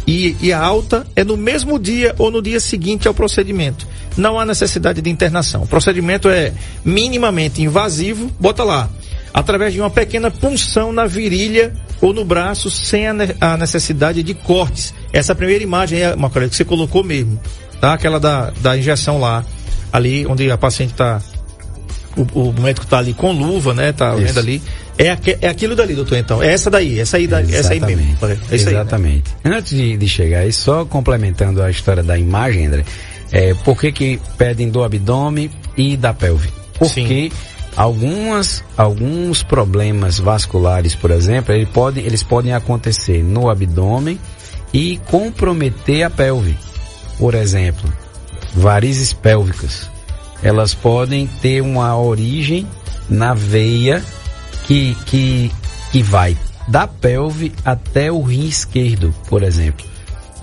e, 0.08 0.36
e 0.41 0.54
a 0.54 0.60
alta 0.60 1.06
é 1.15 1.24
no 1.24 1.36
mesmo 1.36 1.78
dia 1.78 2.15
ou 2.17 2.32
no 2.32 2.41
dia 2.41 2.60
seguinte 2.60 3.08
ao 3.08 3.13
procedimento. 3.13 3.86
Não 4.15 4.39
há 4.39 4.46
necessidade 4.46 5.02
de 5.02 5.10
internação. 5.10 5.63
O 5.63 5.67
procedimento 5.67 6.30
é 6.30 6.54
minimamente 6.84 7.62
invasivo, 7.62 8.32
bota 8.39 8.63
lá, 8.63 8.89
através 9.34 9.74
de 9.74 9.82
uma 9.82 9.89
pequena 9.89 10.32
punção 10.32 10.93
na 10.93 11.06
virilha 11.06 11.74
ou 12.02 12.13
no 12.13 12.24
braço 12.24 12.72
sem 12.72 13.06
a, 13.08 13.58
necessidade 13.58 14.24
de 14.24 14.34
cortes. 14.34 14.93
Essa 15.12 15.36
primeira 15.36 15.63
imagem 15.63 16.00
é 16.02 16.15
uma 16.15 16.30
coisa 16.30 16.48
que 16.48 16.56
você 16.56 16.65
colocou 16.65 17.04
mesmo 17.04 17.39
tá? 17.80 17.93
Aquela 17.93 18.20
da, 18.20 18.52
da 18.62 18.78
injeção 18.78 19.20
lá, 19.20 19.43
ali 19.91 20.26
onde 20.28 20.50
a 20.52 20.58
paciente 20.58 20.91
está 20.91 21.22
o, 22.15 22.50
o, 22.50 22.54
médico 22.54 22.86
está 22.86 22.98
ali 22.98 23.13
com 23.13 23.32
luva, 23.32 23.74
né? 23.74 23.91
Tá 23.91 24.15
Isso. 24.15 24.26
vendo 24.26 24.39
ali. 24.39 24.62
É, 24.98 25.12
aque- 25.12 25.38
é 25.42 25.48
aquilo 25.48 25.76
dali, 25.76 25.94
doutor, 25.94 26.18
então. 26.18 26.42
É 26.42 26.52
essa 26.54 26.70
daí, 26.70 27.00
essa 27.00 27.18
aí, 27.18 27.28
da, 27.28 27.42
essa 27.42 27.74
aí 27.74 27.80
mesmo. 27.80 28.02
Exatamente. 28.04 28.44
É 28.52 28.56
isso 28.56 28.68
aí, 28.70 28.74
né? 28.76 28.82
Exatamente. 28.82 29.24
Antes 29.46 29.78
de, 29.78 29.98
de 29.98 30.08
chegar 30.08 30.40
aí, 30.40 30.52
só 30.52 30.86
complementando 30.86 31.62
a 31.62 31.70
história 31.70 32.02
da 32.02 32.18
imagem, 32.18 32.66
André, 32.68 32.84
é, 33.32 33.54
por 33.54 33.80
que 33.80 33.92
que 33.92 34.20
pedem 34.38 34.70
do 34.70 34.84
abdômen 34.84 35.52
e 35.78 35.96
da 35.98 36.14
pelve? 36.14 36.50
Porque 36.80 37.32
algumas, 37.76 38.64
alguns 38.76 39.44
problemas 39.44 40.18
vasculares, 40.20 40.96
por 40.96 41.12
exemplo, 41.12 41.54
ele 41.54 41.66
pode, 41.68 42.00
eles 42.00 42.24
podem 42.24 42.54
acontecer 42.54 43.24
no 43.24 43.50
abdômen 43.50 44.20
e 44.74 45.00
comprometer 45.10 46.04
a 46.04 46.10
pelve. 46.10 46.58
Por 47.20 47.36
exemplo, 47.36 47.92
varizes 48.56 49.14
pélvicas. 49.14 49.90
Elas 50.42 50.74
podem 50.74 51.28
ter 51.42 51.62
uma 51.62 51.98
origem 52.00 52.68
na 53.10 53.34
veia 53.34 54.04
que, 54.67 54.95
que, 55.06 55.51
que 55.91 56.03
vai 56.03 56.38
da 56.67 56.86
pelve 56.86 57.53
até 57.63 58.12
o 58.12 58.21
rim 58.21 58.45
esquerdo, 58.45 59.13
por 59.30 59.41
exemplo. 59.41 59.86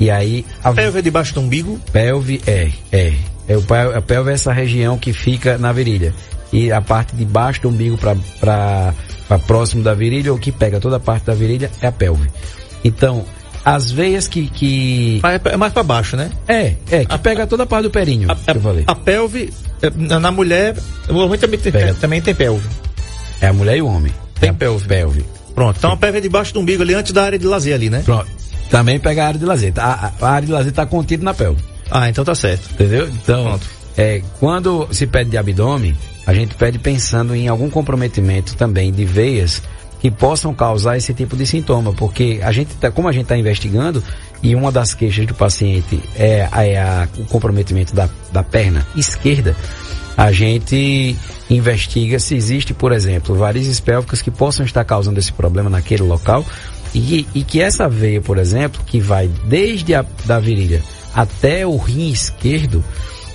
E 0.01 0.11
aí 0.11 0.45
a 0.63 0.73
Pelve 0.73 0.99
é 0.99 1.03
debaixo 1.03 1.35
do 1.35 1.41
umbigo. 1.41 1.79
pelve 1.93 2.41
é, 2.47 2.71
é. 2.91 3.13
é 3.47 3.57
o, 3.57 3.65
a 3.97 4.03
pelve 4.03 4.31
é 4.31 4.35
essa 4.35 4.53
região 4.53 4.99
que 4.99 5.13
fica 5.13 5.57
na 5.59 5.71
virilha. 5.73 6.13
E 6.53 6.73
a 6.73 6.81
parte 6.81 7.15
de 7.15 7.25
baixo 7.25 7.63
do 7.63 7.69
umbigo 7.69 7.97
para 7.99 9.39
próximo 9.47 9.83
da 9.83 9.95
virilha, 9.95 10.33
ou 10.33 10.39
que 10.39 10.51
pega 10.51 10.81
toda 10.81 10.97
a 10.97 11.01
parte 11.01 11.27
da 11.27 11.35
virilha, 11.35 11.71
é 11.81 11.87
a 11.87 11.93
pelve. 11.93 12.29
Então, 12.83 13.25
as 13.65 13.91
veias 13.91 14.29
que. 14.29 14.49
que 14.49 15.21
Mas 15.23 15.41
É 15.45 15.57
mais 15.57 15.73
pra 15.73 15.83
baixo, 15.83 16.17
né? 16.17 16.31
é, 16.47 16.75
é, 16.91 17.05
que 17.05 17.19
pega 17.19 17.47
toda 17.47 17.65
a 17.65 17.67
parte 17.67 17.85
do 17.85 17.91
períneo. 17.91 18.31
A, 18.31 18.37
que 18.37 18.57
eu 18.57 18.61
falei. 18.61 18.85
a, 18.87 18.93
a 18.93 18.95
pelve, 18.95 19.53
é, 19.83 19.91
na 20.19 20.31
mulher, 20.31 20.77
homem 21.09 21.39
também 21.39 21.59
tem, 21.59 21.73
Pega. 21.73 21.95
também 21.95 22.21
tem 22.21 22.35
pelve. 22.35 22.67
É 23.45 23.49
a 23.49 23.53
mulher 23.53 23.77
e 23.77 23.83
o 23.83 23.87
homem. 23.87 24.13
Tem 24.41 24.49
É 24.49 24.53
a 24.53 24.55
pelve. 24.55 24.87
Pelve. 24.89 25.25
Pronto, 25.55 25.77
então 25.79 25.93
a 25.93 25.97
pelve 25.97 26.19
é 26.19 26.21
debaixo 26.21 26.53
do 26.55 26.61
umbigo 26.61 26.83
ali, 26.83 26.95
antes 26.95 27.13
da 27.13 27.25
área 27.25 27.39
de 27.39 27.47
lazer 27.47 27.75
ali, 27.75 27.91
né? 27.91 28.03
Pronto. 28.05 28.27
Também 28.71 28.99
pega 28.99 29.23
a 29.25 29.27
área 29.29 29.39
de 29.39 29.45
lazer. 29.45 29.73
A, 29.77 30.13
a- 30.21 30.29
área 30.29 30.47
de 30.47 30.53
lazer 30.53 30.71
está 30.71 30.85
contida 30.87 31.23
na 31.23 31.35
pelve. 31.35 31.63
Ah, 31.91 32.09
então 32.09 32.25
tá 32.25 32.35
certo. 32.35 32.71
Entendeu? 32.73 33.07
Então, 33.09 33.45
Pronto. 33.45 33.67
é, 33.97 34.23
quando 34.41 34.89
se 34.91 35.07
pede 35.07 35.31
de 35.31 35.37
abdômen, 35.37 35.95
a 36.27 36.33
gente 36.35 36.55
pede 36.55 36.79
pensando 36.79 37.35
em 37.37 37.47
algum 37.47 37.69
comprometimento 37.71 38.57
também 38.57 38.91
de 38.91 39.05
veias 39.05 39.63
que 40.01 40.11
possam 40.11 40.53
causar 40.55 40.97
esse 40.97 41.13
tipo 41.15 41.37
de 41.37 41.47
sintoma, 41.47 41.93
porque 41.93 42.41
a 42.43 42.51
gente 42.51 42.75
tá, 42.77 42.91
como 42.91 43.09
a 43.09 43.13
gente 43.13 43.23
está 43.25 43.37
investigando 43.37 44.03
e 44.43 44.55
uma 44.55 44.73
das 44.73 44.93
queixas 44.95 45.27
do 45.27 45.35
paciente 45.35 46.01
é, 46.17 46.49
é 46.53 46.79
a- 46.81 47.07
o 47.19 47.25
comprometimento 47.27 47.95
da, 47.95 48.09
da 48.33 48.43
perna 48.43 48.87
esquerda, 48.97 49.55
a 50.17 50.31
gente 50.33 51.17
investiga 51.51 52.19
se 52.19 52.35
existe, 52.35 52.73
por 52.73 52.93
exemplo, 52.93 53.35
varizes 53.35 53.81
pélvicas 53.81 54.23
que 54.23 54.31
possam 54.31 54.65
estar 54.65 54.85
causando 54.85 55.19
esse 55.19 55.33
problema 55.33 55.69
naquele 55.69 56.03
local 56.03 56.45
e, 56.95 57.27
e 57.35 57.43
que 57.43 57.61
essa 57.61 57.89
veia, 57.89 58.21
por 58.21 58.39
exemplo, 58.39 58.81
que 58.87 59.01
vai 59.01 59.29
desde 59.47 59.95
a 59.95 60.05
da 60.25 60.39
virilha 60.39 60.83
até 61.15 61.67
o 61.67 61.77
rim 61.77 62.11
esquerdo, 62.11 62.85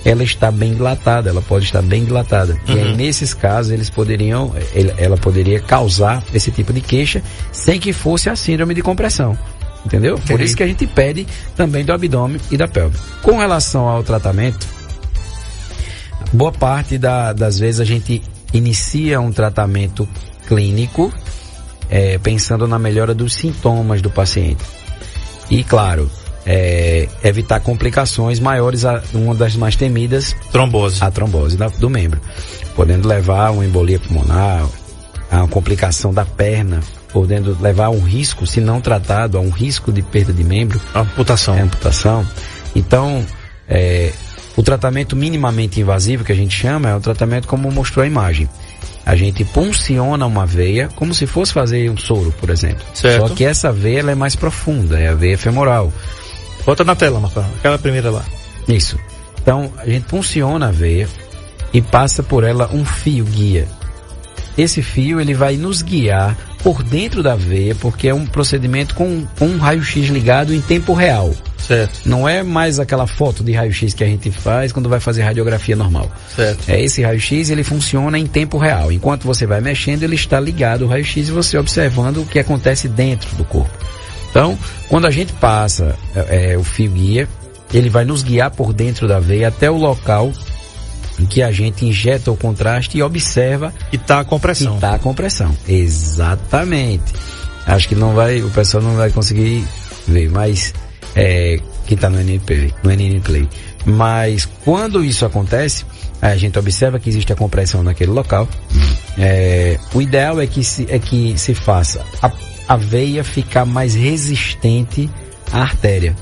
ela 0.03 0.23
está 0.23 0.49
bem 0.49 0.73
dilatada, 0.73 1.29
ela 1.29 1.41
pode 1.41 1.65
estar 1.65 1.81
bem 1.81 2.05
dilatada. 2.05 2.57
E 2.67 2.71
aí, 2.71 2.95
nesses 2.95 3.33
casos, 3.33 3.71
eles 3.71 3.89
poderiam, 3.89 4.53
ela 4.97 5.17
poderia 5.17 5.59
causar 5.59 6.23
esse 6.33 6.51
tipo 6.51 6.71
de 6.71 6.81
queixa 6.81 7.21
sem 7.51 7.79
que 7.79 7.91
fosse 7.91 8.29
a 8.29 8.35
síndrome 8.35 8.73
de 8.73 8.81
compressão. 8.81 9.37
Entendeu? 9.85 10.19
Por 10.27 10.41
isso 10.41 10.55
que 10.55 10.63
a 10.63 10.67
gente 10.67 10.85
pede 10.85 11.25
também 11.55 11.85
do 11.85 11.93
abdômen 11.93 12.39
e 12.51 12.57
da 12.57 12.67
pelve. 12.67 12.97
Com 13.21 13.37
relação 13.37 13.87
ao 13.87 14.03
tratamento, 14.03 14.67
boa 16.31 16.51
parte 16.51 16.97
da- 16.97 17.33
das 17.33 17.59
vezes 17.59 17.79
a 17.81 17.85
gente 17.85 18.21
inicia 18.53 19.19
um 19.21 19.31
tratamento 19.31 20.07
clínico 20.47 21.13
eh, 21.89 22.19
pensando 22.21 22.67
na 22.67 22.77
melhora 22.77 23.13
dos 23.15 23.33
sintomas 23.33 24.01
do 24.01 24.09
paciente. 24.11 24.63
E 25.49 25.63
claro, 25.63 26.09
eh, 26.45 27.07
evitar 27.23 27.59
complicações 27.61 28.39
maiores, 28.39 28.85
a, 28.85 29.01
uma 29.13 29.33
das 29.33 29.55
mais 29.55 29.75
temidas, 29.75 30.35
Trombose. 30.51 31.03
a 31.03 31.09
trombose 31.09 31.57
da- 31.57 31.67
do 31.67 31.89
membro, 31.89 32.21
podendo 32.75 33.07
levar 33.07 33.47
a 33.47 33.51
uma 33.51 33.65
embolia 33.65 33.99
pulmonar, 33.99 34.65
a 35.31 35.37
uma 35.37 35.47
complicação 35.47 36.13
da 36.13 36.25
perna, 36.25 36.79
podendo 37.11 37.57
levar 37.59 37.85
a 37.85 37.89
um 37.89 38.01
risco, 38.03 38.45
se 38.45 38.61
não 38.61 38.79
tratado, 38.79 39.37
a 39.37 39.41
um 39.41 39.49
risco 39.49 39.91
de 39.91 40.03
perda 40.03 40.31
de 40.31 40.43
membro, 40.43 40.79
Amputação. 40.93 41.55
é 41.55 41.61
amputação. 41.61 42.23
Então, 42.75 43.25
é, 43.67 44.11
o 44.59 44.61
tratamento 44.61 45.15
minimamente 45.15 45.79
invasivo, 45.79 46.25
que 46.25 46.33
a 46.33 46.35
gente 46.35 46.53
chama, 46.53 46.89
é 46.89 46.95
um 46.95 46.99
tratamento 46.99 47.47
como 47.47 47.71
mostrou 47.71 48.03
a 48.03 48.07
imagem. 48.07 48.49
A 49.05 49.15
gente 49.15 49.45
punciona 49.45 50.25
uma 50.25 50.45
veia 50.45 50.89
como 50.97 51.13
se 51.13 51.25
fosse 51.25 51.53
fazer 51.53 51.89
um 51.89 51.95
soro, 51.95 52.33
por 52.41 52.49
exemplo. 52.49 52.83
Certo. 52.93 53.29
Só 53.29 53.33
que 53.33 53.45
essa 53.45 53.71
veia 53.71 54.01
é 54.01 54.15
mais 54.15 54.35
profunda, 54.35 54.99
é 54.99 55.07
a 55.07 55.15
veia 55.15 55.37
femoral. 55.37 55.93
Bota 56.65 56.83
na 56.83 56.93
tela, 56.93 57.21
Marcão. 57.21 57.45
Aquela 57.57 57.79
primeira 57.79 58.11
lá. 58.11 58.25
Isso. 58.67 58.99
Então, 59.41 59.71
a 59.77 59.85
gente 59.85 60.07
punciona 60.07 60.67
a 60.67 60.71
veia 60.71 61.07
e 61.71 61.81
passa 61.81 62.21
por 62.21 62.43
ela 62.43 62.69
um 62.73 62.83
fio 62.83 63.23
guia. 63.23 63.65
Esse 64.57 64.81
fio 64.81 65.21
ele 65.21 65.33
vai 65.33 65.55
nos 65.55 65.81
guiar 65.81 66.35
por 66.61 66.83
dentro 66.83 67.23
da 67.23 67.33
veia, 67.33 67.75
porque 67.75 68.09
é 68.09 68.13
um 68.13 68.25
procedimento 68.25 68.93
com, 68.93 69.25
com 69.37 69.47
um 69.47 69.57
raio-x 69.57 70.09
ligado 70.09 70.53
em 70.53 70.59
tempo 70.59 70.91
real. 70.91 71.33
Certo. 71.65 72.01
Não 72.05 72.27
é 72.27 72.41
mais 72.43 72.79
aquela 72.79 73.05
foto 73.05 73.43
de 73.43 73.51
raio-x 73.51 73.93
que 73.93 74.03
a 74.03 74.07
gente 74.07 74.31
faz 74.31 74.71
quando 74.71 74.89
vai 74.89 74.99
fazer 74.99 75.21
radiografia 75.21 75.75
normal. 75.75 76.11
Certo. 76.35 76.69
É 76.69 76.81
esse 76.81 77.01
raio-x, 77.01 77.49
ele 77.49 77.63
funciona 77.63 78.17
em 78.17 78.25
tempo 78.25 78.57
real. 78.57 78.91
Enquanto 78.91 79.23
você 79.25 79.45
vai 79.45 79.61
mexendo, 79.61 80.03
ele 80.03 80.15
está 80.15 80.39
ligado 80.39 80.83
ao 80.85 80.89
raio-x 80.89 81.29
e 81.29 81.31
você 81.31 81.57
observando 81.57 82.17
o 82.17 82.25
que 82.25 82.39
acontece 82.39 82.87
dentro 82.87 83.35
do 83.35 83.43
corpo. 83.43 83.73
Então, 84.29 84.57
quando 84.87 85.07
a 85.07 85.11
gente 85.11 85.33
passa 85.33 85.95
é, 86.15 86.53
é, 86.53 86.57
o 86.57 86.63
fio 86.63 86.91
guia, 86.91 87.27
ele 87.73 87.89
vai 87.89 88.05
nos 88.05 88.23
guiar 88.23 88.51
por 88.51 88.73
dentro 88.73 89.07
da 89.07 89.19
veia 89.19 89.47
até 89.47 89.69
o 89.69 89.77
local 89.77 90.31
em 91.19 91.25
que 91.25 91.41
a 91.41 91.51
gente 91.51 91.85
injeta 91.85 92.31
o 92.31 92.37
contraste 92.37 92.97
e 92.97 93.03
observa 93.03 93.73
E 93.91 93.97
tá 93.97 94.21
a 94.21 94.23
compressão. 94.25 94.75
está 94.75 94.95
a 94.95 94.99
compressão. 94.99 95.55
Exatamente. 95.67 97.13
Acho 97.65 97.89
que 97.89 97.95
não 97.95 98.13
vai, 98.13 98.41
o 98.41 98.49
pessoal 98.49 98.81
não 98.81 98.95
vai 98.95 99.09
conseguir 99.11 99.63
ver, 100.07 100.29
mas 100.29 100.73
é, 101.15 101.59
que 101.85 101.93
está 101.93 102.09
no 102.09 102.19
NNP, 102.19 102.73
no 102.83 102.91
NN 102.91 103.19
Play. 103.21 103.47
Mas 103.85 104.45
quando 104.63 105.03
isso 105.03 105.25
acontece, 105.25 105.85
a 106.21 106.35
gente 106.35 106.57
observa 106.59 106.99
que 106.99 107.09
existe 107.09 107.31
a 107.31 107.35
compressão 107.35 107.83
naquele 107.83 108.11
local. 108.11 108.47
É, 109.17 109.79
o 109.93 110.01
ideal 110.01 110.39
é 110.39 110.47
que 110.47 110.63
se, 110.63 110.85
é 110.89 110.99
que 110.99 111.37
se 111.37 111.53
faça 111.53 112.05
a, 112.21 112.31
a 112.67 112.75
veia 112.75 113.23
ficar 113.23 113.65
mais 113.65 113.95
resistente 113.95 115.09
à 115.51 115.61
artéria. 115.61 116.15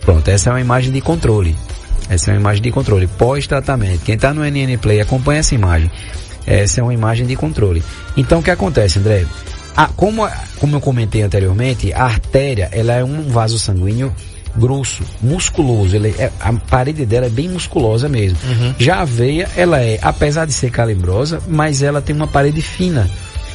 Pronto, 0.00 0.28
essa 0.28 0.50
é 0.50 0.52
uma 0.52 0.60
imagem 0.60 0.92
de 0.92 1.00
controle. 1.00 1.56
Essa 2.08 2.30
é 2.30 2.34
uma 2.34 2.40
imagem 2.40 2.62
de 2.62 2.70
controle 2.70 3.06
pós-tratamento. 3.06 4.04
Quem 4.04 4.14
está 4.14 4.32
no 4.32 4.42
NN 4.42 4.78
Play 4.78 5.00
acompanha 5.00 5.40
essa 5.40 5.54
imagem. 5.54 5.90
Essa 6.46 6.80
é 6.80 6.82
uma 6.82 6.94
imagem 6.94 7.26
de 7.26 7.36
controle. 7.36 7.82
Então 8.16 8.38
o 8.38 8.42
que 8.42 8.50
acontece, 8.50 8.98
André? 8.98 9.26
A- 9.78 9.86
como, 9.94 10.24
a- 10.24 10.32
como 10.58 10.74
eu 10.74 10.80
comentei 10.80 11.22
anteriormente, 11.22 11.92
a 11.92 12.02
artéria 12.02 12.68
ela 12.72 12.94
é 12.94 13.04
um 13.04 13.28
vaso 13.28 13.60
sanguíneo 13.60 14.12
grosso, 14.56 15.04
musculoso. 15.22 15.94
Ele 15.94 16.12
é- 16.18 16.32
a 16.40 16.52
parede 16.52 17.06
dela 17.06 17.26
é 17.26 17.28
bem 17.30 17.48
musculosa 17.48 18.08
mesmo. 18.08 18.36
Já 18.76 19.02
a 19.02 19.04
veia, 19.04 19.48
ela 19.56 19.80
é, 19.80 19.96
apesar 20.02 20.46
de 20.46 20.52
ser 20.52 20.72
calibrosa, 20.72 21.40
mas 21.46 21.80
ela 21.80 22.02
tem 22.02 22.16
uma 22.16 22.26
parede 22.26 22.60
fina. 22.60 23.08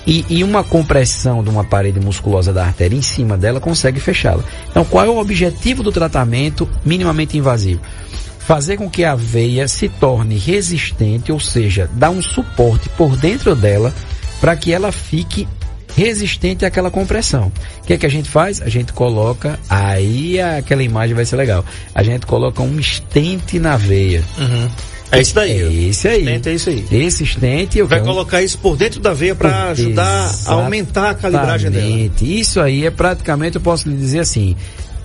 E, 0.07 0.25
e 0.29 0.43
uma 0.45 0.63
compressão 0.63 1.43
de 1.43 1.49
uma 1.49 1.63
parede 1.65 1.99
musculosa 1.99 2.53
da 2.53 2.65
artéria 2.65 2.95
em 2.95 3.01
cima 3.01 3.37
dela 3.37 3.59
consegue 3.59 3.99
fechá-la. 3.99 4.43
Então, 4.69 4.85
qual 4.85 5.05
é 5.05 5.09
o 5.09 5.17
objetivo 5.17 5.83
do 5.83 5.91
tratamento 5.91 6.69
minimamente 6.85 7.37
invasivo? 7.37 7.81
Fazer 8.39 8.77
com 8.77 8.89
que 8.89 9.03
a 9.03 9.13
veia 9.15 9.67
se 9.67 9.87
torne 9.89 10.37
resistente, 10.37 11.31
ou 11.33 11.39
seja, 11.39 11.89
dar 11.93 12.09
um 12.11 12.21
suporte 12.21 12.87
por 12.97 13.15
dentro 13.17 13.55
dela 13.55 13.93
para 14.41 14.55
que 14.57 14.71
ela 14.73 14.91
fique 14.91 15.47
resistente 15.95 16.65
àquela 16.65 16.89
compressão. 16.91 17.51
O 17.81 17.85
que 17.85 17.93
é 17.93 17.97
que 17.97 18.05
a 18.05 18.09
gente 18.09 18.29
faz? 18.29 18.61
A 18.61 18.69
gente 18.69 18.93
coloca, 18.93 19.59
aí 19.69 20.39
aquela 20.41 20.83
imagem 20.83 21.15
vai 21.15 21.25
ser 21.25 21.35
legal. 21.35 21.63
A 21.93 22.03
gente 22.03 22.25
coloca 22.25 22.61
um 22.61 22.79
estente 22.79 23.59
na 23.59 23.77
veia. 23.77 24.23
Uhum. 24.37 24.69
É 25.11 25.21
isso 25.21 25.35
daí. 25.35 25.51
É 25.61 25.89
esse 25.89 26.07
aí. 26.07 26.19
Estente 26.21 26.49
é 26.49 26.53
isso 26.53 26.69
aí. 26.69 26.85
Esse 26.91 27.23
estente 27.23 27.77
eu 27.77 27.87
Vai 27.87 27.99
quero- 27.99 28.11
colocar 28.11 28.41
isso 28.41 28.57
por 28.57 28.75
dentro 28.75 28.99
da 28.99 29.13
veia 29.13 29.35
para 29.35 29.69
ajudar 29.69 30.31
a 30.47 30.51
aumentar 30.53 31.11
a 31.11 31.13
calibragem 31.13 31.69
dela. 31.69 32.11
Isso 32.21 32.59
aí 32.59 32.85
é 32.85 32.89
praticamente, 32.89 33.57
eu 33.57 33.61
posso 33.61 33.87
lhe 33.87 33.95
dizer 33.95 34.19
assim, 34.19 34.55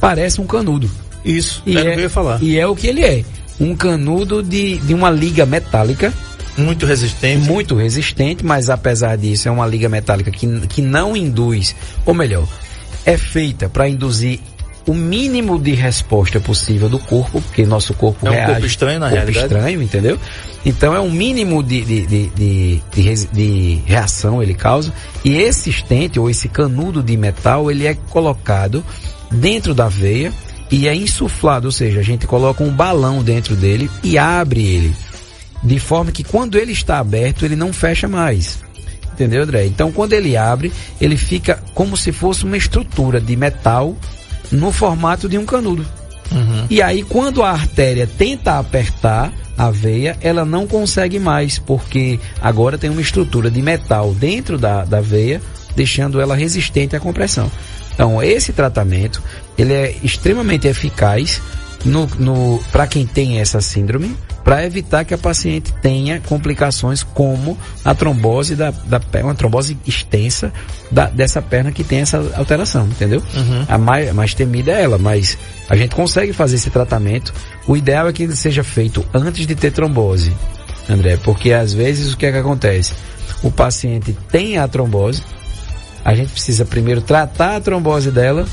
parece 0.01 0.40
um 0.40 0.46
canudo. 0.46 0.90
Isso. 1.24 1.62
E 1.66 1.77
é, 1.77 1.98
ia 2.01 2.09
falar. 2.09 2.42
e 2.42 2.59
é 2.59 2.66
o 2.66 2.74
que 2.74 2.87
ele 2.87 3.05
é. 3.05 3.22
Um 3.61 3.77
canudo 3.77 4.42
de, 4.42 4.79
de 4.79 4.94
uma 4.94 5.11
liga 5.11 5.44
metálica, 5.44 6.11
Muito 6.59 6.85
resistente. 6.87 7.47
muito 7.47 7.75
resistente, 7.75 8.44
mas 8.44 8.68
apesar 8.68 9.16
disso 9.16 9.49
é 9.49 9.51
uma 9.51 9.66
liga 9.66 9.88
metálica 9.88 10.31
que, 10.31 10.47
que 10.66 10.83
não 10.83 11.16
induz, 11.16 11.75
ou 12.05 12.12
melhor, 12.14 12.47
é 13.07 13.16
feita 13.16 13.68
para 13.68 13.88
induzir 13.88 14.40
o 14.87 14.94
mínimo 14.94 15.59
de 15.59 15.73
resposta 15.75 16.40
possível 16.40 16.88
do 16.88 16.99
corpo, 16.99 17.42
porque 17.42 17.66
nosso 17.66 17.92
corpo 17.92 18.27
É 18.27 18.31
um 18.31 18.33
reage. 18.33 18.53
corpo 18.53 18.66
estranho, 18.66 18.99
na 19.01 19.07
corpo 19.11 19.25
realidade. 19.25 19.47
estranho, 19.55 19.83
entendeu? 19.83 20.18
Então 20.64 20.94
é 20.94 21.01
um 21.01 21.11
mínimo 21.11 21.62
de, 21.62 21.85
de, 21.85 22.07
de, 22.07 22.31
de, 22.94 23.27
de 23.31 23.83
reação 23.85 24.42
ele 24.42 24.55
causa. 24.55 24.90
E 25.25 25.37
esse 25.37 25.68
estente, 25.68 26.18
ou 26.18 26.31
esse 26.31 26.49
canudo 26.49 27.03
de 27.03 27.16
metal, 27.18 27.71
ele 27.71 27.87
é 27.87 27.94
colocado 28.09 28.83
dentro 29.31 29.75
da 29.75 29.88
veia 29.88 30.33
e 30.71 30.88
é 30.88 30.94
insuflado, 30.94 31.66
ou 31.66 31.73
seja, 31.73 32.01
a 32.01 32.03
gente 32.03 32.27
coloca 32.27 32.64
um 32.64 32.71
balão 32.71 33.23
dentro 33.23 33.55
dele 33.57 33.90
e 34.03 34.16
abre 34.16 34.62
ele. 34.66 34.94
De 35.62 35.79
forma 35.79 36.12
que 36.12 36.25
quando 36.25 36.57
ele 36.57 36.73
está 36.73 36.99
aberto, 36.99 37.44
ele 37.44 37.57
não 37.57 37.73
fecha 37.73 38.07
mais. 38.09 38.59
Entendeu, 39.12 39.42
André? 39.42 39.66
Então, 39.66 39.90
quando 39.90 40.12
ele 40.12 40.37
abre, 40.37 40.73
ele 41.01 41.16
fica 41.16 41.61
como 41.75 41.97
se 41.97 42.12
fosse 42.12 42.44
uma 42.44 42.57
estrutura 42.57 43.21
de 43.21 43.37
metal 43.37 43.97
no 44.53 44.71
formato 44.71 45.29
de 45.29 45.37
um 45.37 45.44
canudo. 45.44 45.85
E 46.71 46.81
aí, 46.83 47.03
quando 47.03 47.42
a 47.42 47.51
artéria 47.51 48.07
tenta 48.07 48.59
apertar 48.59 49.33
a 49.57 49.71
veia, 49.71 50.16
ela 50.21 50.44
não 50.44 50.66
consegue 50.66 51.18
mais, 51.18 51.59
porque 51.59 52.21
agora 52.40 52.79
tem 52.79 52.90
uma 52.90 53.01
estrutura 53.01 53.51
de 53.51 53.61
metal 53.61 54.14
dentro 54.14 54.57
da, 54.57 54.85
da 54.85 55.01
veia, 55.01 55.42
deixando 55.75 56.21
ela 56.21 56.37
resistente 56.37 56.94
à 56.94 57.01
compressão. 57.01 57.51
Então, 57.92 58.23
esse 58.23 58.53
tratamento, 58.53 59.21
ele 59.57 59.73
é 59.73 59.97
extremamente 60.05 60.68
eficaz 60.68 61.42
no, 61.85 62.07
no, 62.18 62.62
para 62.71 62.87
quem 62.87 63.05
tem 63.05 63.40
essa 63.40 63.61
síndrome, 63.61 64.14
para 64.44 64.64
evitar 64.64 65.05
que 65.05 65.12
a 65.12 65.18
paciente 65.18 65.72
tenha 65.83 66.20
complicações 66.20 67.03
como 67.03 67.57
a 67.85 67.94
trombose 67.94 68.57
da, 68.57 68.70
da 68.70 68.98
perna, 68.98 69.29
uma 69.29 69.35
trombose 69.35 69.77
extensa 69.87 70.53
da, 70.90 71.07
dessa 71.07 71.42
perna 71.42 71.70
que 71.70 71.85
tem 71.85 72.01
essa 72.01 72.18
alteração, 72.37 72.87
entendeu? 72.87 73.22
A 73.68 73.77
mais, 73.77 74.09
a 74.09 74.14
mais 74.14 74.35
temida 74.35 74.72
é 74.72 74.83
ela, 74.83 74.98
mas 74.98 75.37
a 75.68 75.77
gente 75.77 75.94
consegue 75.94 76.33
fazer 76.33 76.57
esse 76.57 76.70
tratamento. 76.70 77.33
O 77.66 77.77
ideal 77.77 78.09
é 78.09 78.12
que 78.12 78.22
ele 78.22 78.37
seja 78.37 78.64
feito 78.64 79.05
antes 79.12 79.46
de 79.46 79.55
ter 79.55 79.70
trombose, 79.70 80.33
André, 80.88 81.18
porque 81.18 81.53
às 81.53 81.74
vezes 81.74 82.12
o 82.12 82.16
que 82.16 82.27
é 82.27 82.33
que 82.33 82.38
acontece? 82.38 82.94
O 83.42 83.51
paciente 83.51 84.16
tem 84.31 84.57
a 84.57 84.66
trombose, 84.66 85.22
a 86.05 86.14
gente 86.14 86.33
precisa 86.33 86.64
primeiro 86.64 87.03
tratar 87.03 87.57
a 87.57 87.61
trombose 87.61 88.11
dela 88.11 88.46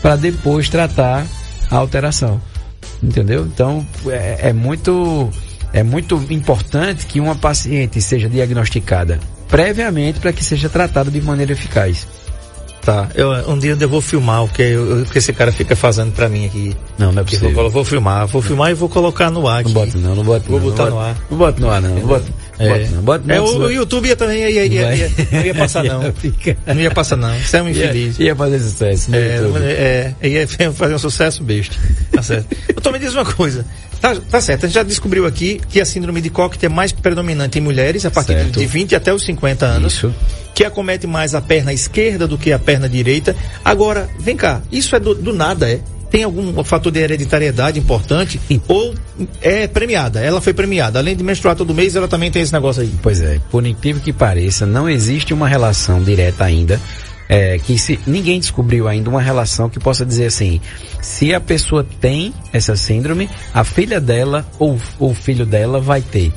para 0.00 0.16
depois 0.16 0.68
tratar 0.68 1.26
a 1.70 1.76
alteração. 1.76 2.40
Entendeu? 3.02 3.44
Então 3.44 3.86
é, 4.06 4.48
é 4.50 4.52
muito 4.52 5.30
é 5.72 5.82
muito 5.82 6.22
importante 6.30 7.06
que 7.06 7.18
uma 7.18 7.34
paciente 7.34 8.00
seja 8.00 8.28
diagnosticada 8.28 9.18
previamente 9.48 10.18
para 10.18 10.32
que 10.32 10.42
seja 10.42 10.68
tratada 10.68 11.10
de 11.10 11.20
maneira 11.20 11.52
eficaz. 11.52 12.06
Tá. 12.84 13.08
Eu, 13.14 13.30
um 13.48 13.56
dia 13.56 13.76
eu 13.80 13.88
vou 13.88 14.00
filmar 14.00 14.42
o 14.42 14.48
que, 14.48 14.60
eu- 14.62 15.02
o 15.02 15.04
que 15.04 15.18
esse 15.18 15.32
cara 15.32 15.52
fica 15.52 15.76
fazendo 15.76 16.10
pra 16.12 16.28
mim 16.28 16.46
aqui. 16.46 16.76
Não, 16.98 17.12
não 17.12 17.18
é 17.18 17.20
Eu 17.20 17.24
possível. 17.26 17.52
vou, 17.54 17.70
vou 17.70 17.84
filmar, 17.84 18.26
vou 18.26 18.42
filmar 18.42 18.70
e 18.72 18.74
vou 18.74 18.88
colocar 18.88 19.30
no 19.30 19.46
ar 19.46 19.60
aqui. 19.60 19.68
Não 19.72 19.74
bota 19.74 19.98
não, 19.98 20.14
não 20.16 20.24
bota 20.24 20.44
Vou 20.48 20.58
não. 20.60 20.66
botar 20.68 20.84
não 20.86 20.90
no 20.90 20.98
ar. 21.00 21.16
Não 21.30 21.38
bota 21.38 21.60
no 21.60 21.70
ar 21.70 21.80
não, 21.80 21.94
não 21.94 22.06
bota, 22.08 22.24
É. 22.58 22.68
bota 22.68 22.90
não, 22.90 23.02
bota 23.02 23.24
não. 23.26 23.34
É, 23.36 23.40
o, 23.40 23.58
o 23.58 23.70
YouTube 23.70 24.08
ia 24.08 24.16
também, 24.16 24.38
ia, 24.40 24.50
ia, 24.50 24.64
ia, 24.66 24.94
ia- 24.96 25.10
não 25.30 25.42
ia 25.42 25.54
passar 25.54 25.84
não. 25.86 26.00
Não 26.02 26.80
ia 26.80 26.90
passar 26.90 27.16
não. 27.16 27.32
Você 27.38 27.56
é 27.56 27.62
um 27.62 27.68
infeliz. 27.68 28.18
Ia, 28.18 28.26
ia 28.26 28.34
fazer 28.36 28.58
sucesso 28.58 29.10
no 29.12 29.16
É, 29.16 29.36
YouTube. 29.36 29.58
é, 29.62 30.14
é, 30.20 30.28
ia 30.28 30.46
fazer 30.74 30.94
um 30.94 30.98
sucesso 30.98 31.44
besta. 31.44 31.76
Tá 32.10 32.20
certo. 32.20 32.56
Doutor, 32.74 32.92
me 32.92 32.98
diz 32.98 33.14
uma 33.14 33.24
coisa. 33.24 33.64
Tá, 34.02 34.16
tá 34.16 34.40
certo, 34.40 34.64
a 34.64 34.66
gente 34.66 34.74
já 34.74 34.82
descobriu 34.82 35.24
aqui 35.26 35.60
que 35.68 35.80
a 35.80 35.84
síndrome 35.84 36.20
de 36.20 36.28
Cox 36.28 36.58
é 36.60 36.68
mais 36.68 36.90
predominante 36.90 37.60
em 37.60 37.62
mulheres 37.62 38.04
a 38.04 38.10
partir 38.10 38.32
Certo. 38.32 38.58
de 38.58 38.66
20 38.66 38.96
até 38.96 39.14
os 39.14 39.22
50 39.22 39.64
anos. 39.64 39.94
Isso. 39.94 40.12
Que 40.52 40.64
acomete 40.64 41.06
mais 41.06 41.36
a 41.36 41.40
perna 41.40 41.72
esquerda 41.72 42.26
do 42.26 42.36
que 42.36 42.50
a 42.50 42.58
perna 42.58 42.88
direita. 42.88 43.36
Agora, 43.64 44.10
vem 44.18 44.36
cá, 44.36 44.60
isso 44.72 44.96
é 44.96 45.00
do, 45.00 45.14
do 45.14 45.32
nada, 45.32 45.70
é? 45.70 45.78
Tem 46.10 46.24
algum 46.24 46.62
fator 46.64 46.90
de 46.90 46.98
hereditariedade 46.98 47.78
importante? 47.78 48.40
Ou 48.66 48.92
é 49.40 49.68
premiada? 49.68 50.20
Ela 50.20 50.40
foi 50.40 50.52
premiada. 50.52 50.98
Além 50.98 51.16
de 51.16 51.22
menstruar 51.22 51.54
todo 51.56 51.72
mês, 51.72 51.94
ela 51.94 52.08
também 52.08 52.30
tem 52.30 52.42
esse 52.42 52.52
negócio 52.52 52.82
aí. 52.82 52.92
Pois 53.00 53.20
é, 53.20 53.40
por 53.50 53.64
incrível 53.64 54.02
que 54.02 54.12
pareça, 54.12 54.66
não 54.66 54.90
existe 54.90 55.32
uma 55.32 55.48
relação 55.48 56.02
direta 56.02 56.44
ainda. 56.44 56.78
É, 57.32 57.58
que 57.58 57.78
se 57.78 57.98
ninguém 58.06 58.38
descobriu 58.38 58.86
ainda 58.86 59.08
uma 59.08 59.22
relação 59.22 59.70
que 59.70 59.80
possa 59.80 60.04
dizer 60.04 60.26
assim, 60.26 60.60
se 61.00 61.34
a 61.34 61.40
pessoa 61.40 61.86
tem 61.98 62.34
essa 62.52 62.76
síndrome, 62.76 63.30
a 63.54 63.64
filha 63.64 63.98
dela 63.98 64.46
ou 64.58 64.78
o 64.98 65.14
filho 65.14 65.46
dela 65.46 65.80
vai 65.80 66.02
ter. 66.02 66.30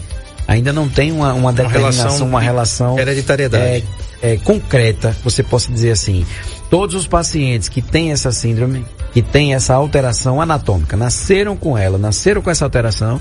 Ainda 0.48 0.72
não 0.72 0.88
tem 0.88 1.12
uma, 1.12 1.34
uma 1.34 1.52
determinação, 1.52 2.06
relação 2.06 2.28
uma 2.28 2.40
relação 2.40 3.00
hereditariedade. 3.00 3.84
é, 4.22 4.34
é, 4.34 4.38
concreta, 4.38 5.16
você 5.24 5.44
possa 5.44 5.72
dizer 5.72 5.92
assim, 5.92 6.26
todos 6.70 6.96
os 6.96 7.08
pacientes 7.08 7.68
que 7.68 7.82
têm 7.82 8.12
essa 8.12 8.32
síndrome, 8.32 8.86
que 9.12 9.22
têm 9.22 9.54
essa 9.56 9.74
alteração 9.74 10.40
anatômica, 10.40 10.96
nasceram 10.96 11.58
com 11.58 11.78
ela, 11.78 11.98
nasceram 11.98 12.42
com 12.42 12.50
essa 12.50 12.64
alteração, 12.64 13.20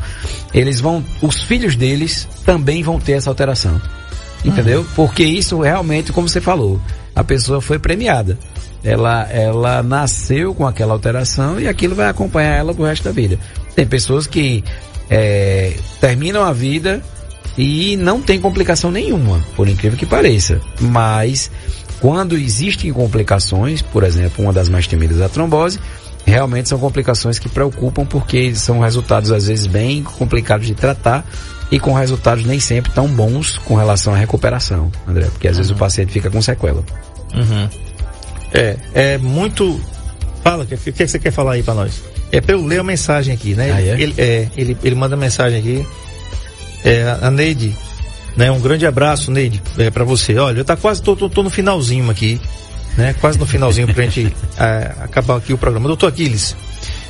eles 0.53 0.81
vão, 0.81 1.05
os 1.23 1.43
filhos 1.43 1.75
deles 1.77 2.29
também 2.45 2.83
vão 2.83 3.01
ter 3.01 3.13
essa 3.13 3.31
alteração. 3.31 3.81
Entendeu? 4.45 4.87
Porque 4.95 5.25
isso 5.25 5.61
realmente, 5.61 6.13
como 6.13 6.29
você 6.29 6.41
falou, 6.41 6.79
a 7.15 7.23
pessoa 7.25 7.61
foi 7.61 7.79
premiada. 7.79 8.39
Ela, 8.83 9.27
ela 9.31 9.83
nasceu 9.83 10.55
com 10.55 10.67
aquela 10.67 10.93
alteração 10.93 11.59
e 11.59 11.67
aquilo 11.67 11.95
vai 11.95 12.09
acompanhar 12.09 12.57
ela 12.57 12.75
pro 12.75 12.85
resto 12.85 13.05
da 13.05 13.13
vida. 13.13 13.39
Tem 13.75 13.87
pessoas 13.87 14.27
que 14.27 14.63
é, 15.09 15.75
terminam 16.01 16.45
a 16.45 16.53
vida 16.53 17.03
e 17.57 17.97
não 17.97 18.21
tem 18.21 18.41
complicação 18.41 18.91
nenhuma, 18.91 19.43
por 19.57 19.69
incrível 19.69 19.99
que 19.99 20.05
pareça. 20.05 20.61
Mas 20.81 21.51
quando 22.01 22.37
existem 22.37 22.93
complicações, 22.93 23.81
por 23.81 24.03
exemplo, 24.03 24.45
uma 24.45 24.53
das 24.53 24.69
mais 24.69 24.87
temidas 24.87 25.21
é 25.21 25.25
a 25.25 25.29
trombose, 25.29 25.79
realmente 26.27 26.69
são 26.69 26.79
complicações 26.79 27.39
que 27.39 27.49
preocupam 27.49 28.05
porque 28.05 28.55
são 28.55 28.81
resultados 28.81 29.31
às 29.31 29.47
vezes 29.47 29.67
bem 29.67 30.03
complicados 30.03 30.67
de 30.67 30.75
tratar 30.75 31.25
e 31.75 31.81
com 31.81 31.93
resultados 31.93 32.45
nem 32.45 32.61
sempre 32.61 32.93
tão 32.93 33.09
bons 33.09 33.59
com 33.59 33.75
relação 33.75 34.15
à 34.15 34.17
recuperação, 34.17 34.93
André, 35.09 35.25
porque 35.25 35.49
às 35.49 35.57
vezes 35.57 35.73
o 35.73 35.75
paciente 35.75 36.13
fica 36.13 36.31
com 36.31 36.41
sequela. 36.41 36.85
É, 38.53 38.77
é 38.95 39.19
muito. 39.19 39.81
Fala, 40.45 40.63
o 40.63 40.67
que, 40.69 40.77
que, 40.77 40.93
que 40.93 41.09
você 41.09 41.19
quer 41.19 41.33
falar 41.33 41.55
aí 41.55 41.65
pra 41.65 41.75
nós? 41.75 42.01
É 42.31 42.41
pra 42.41 42.55
eu 42.55 42.65
ler 42.65 42.79
a 42.79 42.85
mensagem 42.85 43.35
aqui, 43.35 43.55
né? 43.55 43.73
Ah, 43.73 43.83
é? 43.83 44.01
Ele, 44.01 44.15
é, 44.17 44.49
ele, 44.57 44.79
ele 44.85 44.95
manda 44.95 45.17
mensagem 45.17 45.59
aqui. 45.59 45.85
É, 46.85 47.19
a 47.21 47.29
Neide, 47.29 47.77
né? 48.37 48.53
Um 48.53 48.61
grande 48.61 48.87
abraço, 48.87 49.33
Neide, 49.33 49.61
é, 49.77 49.91
pra 49.91 50.05
você. 50.05 50.39
Olha, 50.39 50.61
eu 50.61 50.65
tá 50.65 50.77
quase, 50.77 51.03
tô, 51.03 51.17
tô, 51.17 51.29
tô 51.29 51.43
no 51.43 51.51
finalzinho 51.51 52.09
aqui, 52.09 52.41
né? 52.97 53.17
Quase 53.21 53.37
no 53.37 53.47
finalzinho 53.47 53.93
pra 53.93 54.05
gente 54.05 54.33
é, 54.57 54.93
acabar 55.01 55.39
aqui 55.39 55.53
o 55.53 55.59
programa. 55.59 55.89
Doutor 55.89 56.07
Aquiles, 56.07 56.55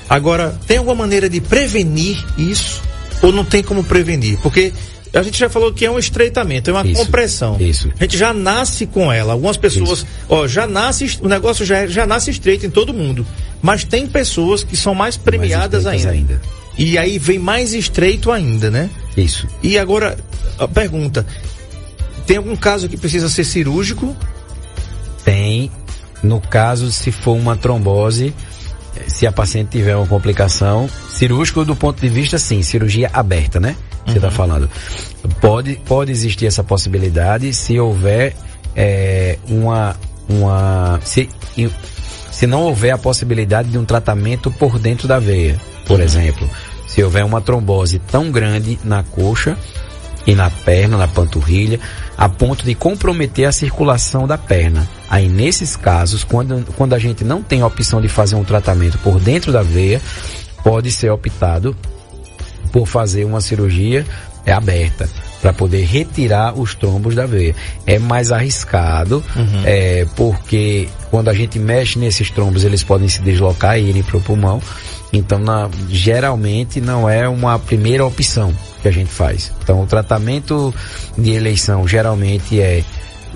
agora, 0.08 0.58
tem 0.66 0.78
alguma 0.78 0.96
maneira 0.96 1.28
de 1.28 1.38
prevenir 1.42 2.24
isso? 2.38 2.93
Ou 3.24 3.32
não 3.32 3.44
tem 3.44 3.62
como 3.62 3.82
prevenir? 3.82 4.38
Porque 4.42 4.72
a 5.12 5.22
gente 5.22 5.38
já 5.38 5.48
falou 5.48 5.72
que 5.72 5.86
é 5.86 5.90
um 5.90 5.98
estreitamento, 5.98 6.68
é 6.68 6.72
uma 6.72 6.86
Isso, 6.86 7.00
compressão. 7.04 7.56
isso. 7.60 7.90
A 7.98 8.02
gente 8.02 8.18
já 8.18 8.34
nasce 8.34 8.84
com 8.84 9.12
ela. 9.12 9.32
Algumas 9.32 9.56
pessoas, 9.56 10.04
ó, 10.28 10.46
já 10.46 10.66
nasce, 10.66 11.18
o 11.22 11.28
negócio 11.28 11.64
já, 11.64 11.86
já 11.86 12.06
nasce 12.06 12.30
estreito 12.30 12.66
em 12.66 12.70
todo 12.70 12.92
mundo. 12.92 13.26
Mas 13.62 13.84
tem 13.84 14.06
pessoas 14.06 14.62
que 14.62 14.76
são 14.76 14.94
mais 14.94 15.16
premiadas 15.16 15.84
estreitas 15.84 16.06
ainda. 16.06 16.34
ainda. 16.34 16.40
E 16.76 16.98
aí 16.98 17.18
vem 17.18 17.38
mais 17.38 17.72
estreito 17.72 18.32
ainda, 18.32 18.70
né? 18.70 18.90
Isso. 19.16 19.46
E 19.62 19.78
agora, 19.78 20.18
a 20.58 20.66
pergunta: 20.66 21.24
tem 22.26 22.36
algum 22.36 22.56
caso 22.56 22.88
que 22.88 22.96
precisa 22.96 23.28
ser 23.28 23.44
cirúrgico? 23.44 24.14
Tem, 25.24 25.70
no 26.22 26.40
caso, 26.40 26.90
se 26.90 27.12
for 27.12 27.36
uma 27.36 27.56
trombose, 27.56 28.34
se 29.06 29.26
a 29.26 29.32
paciente 29.32 29.70
tiver 29.70 29.96
uma 29.96 30.06
complicação, 30.06 30.88
cirúrgico 31.10 31.64
do 31.64 31.76
ponto 31.76 32.00
de 32.00 32.08
vista, 32.08 32.38
sim, 32.38 32.62
cirurgia 32.62 33.10
aberta, 33.12 33.60
né? 33.60 33.76
Você 34.06 34.18
está 34.18 34.30
falando. 34.30 34.68
Pode, 35.40 35.76
pode 35.86 36.12
existir 36.12 36.46
essa 36.46 36.62
possibilidade 36.62 37.52
se 37.52 37.78
houver 37.78 38.34
eh, 38.76 39.38
uma. 39.48 39.96
uma 40.28 41.00
se, 41.02 41.28
se 42.30 42.46
não 42.46 42.62
houver 42.62 42.90
a 42.90 42.98
possibilidade 42.98 43.70
de 43.70 43.78
um 43.78 43.84
tratamento 43.84 44.50
por 44.50 44.78
dentro 44.78 45.08
da 45.08 45.18
veia, 45.18 45.60
por 45.86 46.00
exemplo. 46.00 46.48
Se 46.86 47.02
houver 47.02 47.24
uma 47.24 47.40
trombose 47.40 47.98
tão 47.98 48.30
grande 48.30 48.78
na 48.84 49.02
coxa 49.02 49.56
e 50.26 50.34
na 50.34 50.50
perna, 50.50 50.96
na 50.96 51.08
panturrilha, 51.08 51.80
a 52.16 52.28
ponto 52.28 52.64
de 52.64 52.74
comprometer 52.74 53.46
a 53.46 53.52
circulação 53.52 54.26
da 54.26 54.38
perna. 54.38 54.88
Aí, 55.08 55.28
nesses 55.28 55.76
casos, 55.76 56.24
quando, 56.24 56.64
quando 56.76 56.94
a 56.94 56.98
gente 56.98 57.24
não 57.24 57.42
tem 57.42 57.60
a 57.60 57.66
opção 57.66 58.00
de 58.00 58.08
fazer 58.08 58.36
um 58.36 58.44
tratamento 58.44 58.98
por 58.98 59.20
dentro 59.20 59.52
da 59.52 59.62
veia, 59.62 60.00
pode 60.62 60.90
ser 60.90 61.10
optado 61.10 61.76
por 62.72 62.86
fazer 62.86 63.24
uma 63.24 63.40
cirurgia 63.40 64.04
é 64.46 64.52
aberta 64.52 65.08
para 65.40 65.52
poder 65.52 65.84
retirar 65.84 66.58
os 66.58 66.74
trombos 66.74 67.14
da 67.14 67.26
veia. 67.26 67.54
É 67.86 67.98
mais 67.98 68.32
arriscado, 68.32 69.22
é, 69.64 70.06
porque 70.16 70.88
quando 71.10 71.28
a 71.28 71.34
gente 71.34 71.58
mexe 71.58 71.98
nesses 71.98 72.30
trombos, 72.30 72.64
eles 72.64 72.82
podem 72.82 73.08
se 73.08 73.20
deslocar 73.20 73.78
e 73.78 73.88
irem 73.88 74.02
para 74.02 74.16
o 74.16 74.20
pulmão. 74.20 74.60
Então, 75.16 75.38
na- 75.38 75.70
geralmente, 75.88 76.80
não 76.80 77.08
é 77.08 77.28
uma 77.28 77.58
primeira 77.58 78.04
opção 78.04 78.52
que 78.82 78.88
a 78.88 78.90
gente 78.92 79.10
faz. 79.10 79.52
Então, 79.62 79.82
o 79.82 79.86
tratamento 79.86 80.74
de 81.16 81.30
eleição 81.30 81.86
geralmente 81.88 82.60
é 82.60 82.82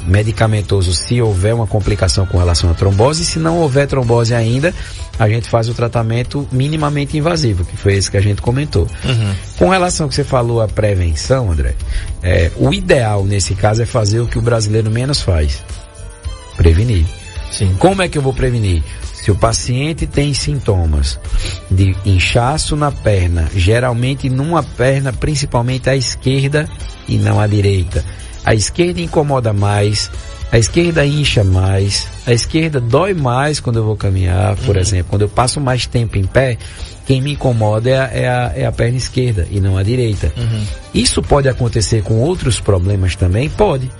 medicamentoso 0.06 0.92
se 0.94 1.20
houver 1.20 1.54
uma 1.54 1.66
complicação 1.66 2.24
com 2.26 2.38
relação 2.38 2.70
à 2.70 2.74
trombose. 2.74 3.24
Se 3.24 3.38
não 3.38 3.58
houver 3.58 3.86
trombose 3.86 4.34
ainda, 4.34 4.72
a 5.18 5.28
gente 5.28 5.48
faz 5.48 5.68
o 5.68 5.74
tratamento 5.74 6.46
minimamente 6.52 7.16
invasivo, 7.18 7.64
que 7.64 7.76
foi 7.76 7.94
esse 7.94 8.10
que 8.10 8.16
a 8.16 8.20
gente 8.20 8.40
comentou. 8.40 8.86
Uhum. 9.04 9.34
Com 9.58 9.68
relação 9.68 10.04
ao 10.04 10.08
que 10.08 10.14
você 10.14 10.24
falou, 10.24 10.60
a 10.62 10.68
prevenção, 10.68 11.50
André, 11.50 11.74
é, 12.22 12.50
o 12.56 12.72
ideal 12.72 13.24
nesse 13.24 13.54
caso 13.54 13.82
é 13.82 13.86
fazer 13.86 14.20
o 14.20 14.26
que 14.26 14.38
o 14.38 14.42
brasileiro 14.42 14.90
menos 14.90 15.20
faz: 15.20 15.62
prevenir. 16.56 17.04
Sim. 17.50 17.74
Como 17.78 18.00
é 18.02 18.08
que 18.08 18.16
eu 18.18 18.22
vou 18.22 18.32
prevenir? 18.34 18.82
Se 19.28 19.32
o 19.32 19.36
paciente 19.36 20.06
tem 20.06 20.32
sintomas 20.32 21.20
de 21.70 21.94
inchaço 22.06 22.74
na 22.74 22.90
perna, 22.90 23.46
geralmente 23.54 24.30
numa 24.30 24.62
perna, 24.62 25.12
principalmente 25.12 25.90
à 25.90 25.94
esquerda 25.94 26.66
e 27.06 27.18
não 27.18 27.38
à 27.38 27.46
direita. 27.46 28.02
A 28.42 28.54
esquerda 28.54 29.02
incomoda 29.02 29.52
mais, 29.52 30.10
a 30.50 30.58
esquerda 30.58 31.04
incha 31.04 31.44
mais, 31.44 32.08
a 32.26 32.32
esquerda 32.32 32.80
dói 32.80 33.12
mais 33.12 33.60
quando 33.60 33.80
eu 33.80 33.84
vou 33.84 33.96
caminhar, 33.98 34.56
por 34.64 34.76
Uhum. 34.76 34.80
exemplo. 34.80 35.08
Quando 35.10 35.22
eu 35.22 35.28
passo 35.28 35.60
mais 35.60 35.84
tempo 35.86 36.16
em 36.16 36.24
pé, 36.24 36.56
quem 37.06 37.20
me 37.20 37.32
incomoda 37.34 37.90
é 37.90 37.98
a, 37.98 38.04
é 38.14 38.28
a, 38.28 38.52
é 38.56 38.64
a 38.64 38.72
perna 38.72 38.96
esquerda 38.96 39.46
e 39.50 39.60
não 39.60 39.76
a 39.76 39.82
direita. 39.82 40.32
Uhum. 40.38 40.64
Isso 40.94 41.20
pode 41.20 41.50
acontecer 41.50 42.02
com 42.02 42.14
outros 42.14 42.60
problemas 42.60 43.14
também? 43.14 43.50
Pode. 43.50 43.90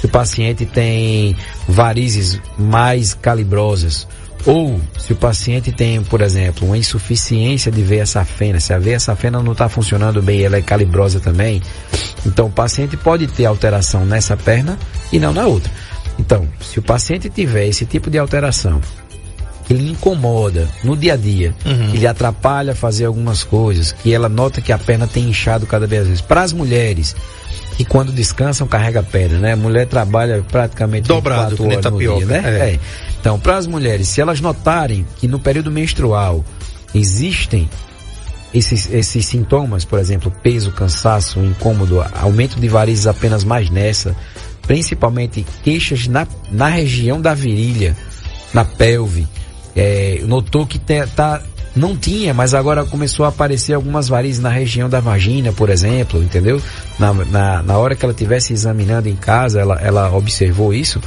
Se 0.00 0.06
o 0.06 0.08
paciente 0.08 0.66
tem 0.66 1.36
varizes 1.68 2.40
mais 2.58 3.14
calibrosas, 3.14 4.08
ou 4.46 4.80
se 4.98 5.12
o 5.12 5.16
paciente 5.16 5.72
tem, 5.72 6.02
por 6.02 6.20
exemplo, 6.20 6.66
uma 6.66 6.78
insuficiência 6.78 7.70
de 7.70 7.82
veia 7.82 8.06
safena, 8.06 8.60
se 8.60 8.72
a 8.72 8.78
veia 8.78 9.00
safena 9.00 9.42
não 9.42 9.52
está 9.52 9.68
funcionando 9.68 10.22
bem, 10.22 10.42
ela 10.42 10.56
é 10.56 10.62
calibrosa 10.62 11.18
também, 11.20 11.60
então 12.24 12.46
o 12.46 12.50
paciente 12.50 12.96
pode 12.96 13.26
ter 13.26 13.44
alteração 13.44 14.06
nessa 14.06 14.36
perna 14.36 14.78
e 15.12 15.18
não 15.18 15.32
na 15.32 15.46
outra. 15.46 15.70
Então, 16.18 16.48
se 16.60 16.78
o 16.78 16.82
paciente 16.82 17.28
tiver 17.28 17.66
esse 17.66 17.84
tipo 17.84 18.08
de 18.08 18.18
alteração, 18.18 18.80
que 19.66 19.74
lhe 19.74 19.90
incomoda 19.90 20.68
no 20.84 20.96
dia 20.96 21.14
a 21.14 21.16
dia, 21.16 21.52
Uhum. 21.64 21.90
que 21.90 21.98
lhe 21.98 22.06
atrapalha 22.06 22.74
fazer 22.74 23.04
algumas 23.06 23.42
coisas, 23.42 23.90
que 23.92 24.14
ela 24.14 24.28
nota 24.28 24.60
que 24.60 24.72
a 24.72 24.78
perna 24.78 25.08
tem 25.08 25.24
inchado 25.28 25.66
cada 25.66 25.86
vez 25.88 26.06
mais. 26.06 26.20
Para 26.20 26.42
as 26.42 26.52
mulheres, 26.52 27.16
que 27.76 27.84
quando 27.84 28.10
descansam 28.12 28.66
carrega 28.66 29.00
a 29.00 29.02
perna, 29.02 29.38
né? 29.38 29.52
A 29.52 29.56
mulher 29.56 29.86
trabalha 29.86 30.42
praticamente 30.50 31.08
Dobrado, 31.08 31.56
24 31.56 31.56
que 31.56 31.62
nem 31.62 31.72
horas 31.76 31.84
no 31.84 31.90
tapioca, 31.92 32.26
dia, 32.26 32.26
né? 32.42 32.58
é. 32.58 32.70
É. 32.74 32.80
Então, 33.20 33.38
para 33.38 33.56
as 33.56 33.66
mulheres, 33.66 34.08
se 34.08 34.20
elas 34.20 34.40
notarem 34.40 35.06
que 35.16 35.28
no 35.28 35.38
período 35.38 35.70
menstrual 35.70 36.44
existem 36.94 37.68
esses, 38.54 38.90
esses 38.90 39.26
sintomas, 39.26 39.84
por 39.84 39.98
exemplo, 39.98 40.32
peso, 40.42 40.72
cansaço, 40.72 41.40
incômodo, 41.40 42.02
aumento 42.14 42.58
de 42.58 42.68
varizes 42.68 43.06
apenas 43.06 43.44
mais 43.44 43.68
nessa, 43.68 44.16
principalmente 44.66 45.44
queixas 45.62 46.06
na, 46.06 46.26
na 46.50 46.68
região 46.68 47.20
da 47.20 47.34
virilha, 47.34 47.94
na 48.54 48.64
pelve, 48.64 49.26
é, 49.74 50.20
notou 50.24 50.66
que 50.66 50.78
te- 50.78 51.06
tá, 51.14 51.42
não 51.76 51.96
tinha, 51.96 52.32
mas 52.32 52.54
agora 52.54 52.84
começou 52.84 53.26
a 53.26 53.28
aparecer 53.28 53.74
algumas 53.74 54.08
varizes 54.08 54.40
na 54.40 54.48
região 54.48 54.88
da 54.88 54.98
vagina, 54.98 55.52
por 55.52 55.68
exemplo, 55.68 56.22
entendeu? 56.22 56.60
Na, 56.98 57.12
na, 57.12 57.62
na 57.62 57.78
hora 57.78 57.94
que 57.94 58.04
ela 58.04 58.12
estivesse 58.12 58.52
examinando 58.52 59.08
em 59.08 59.14
casa, 59.14 59.60
ela, 59.60 59.78
ela 59.80 60.10
observou 60.12 60.72
isso, 60.72 61.00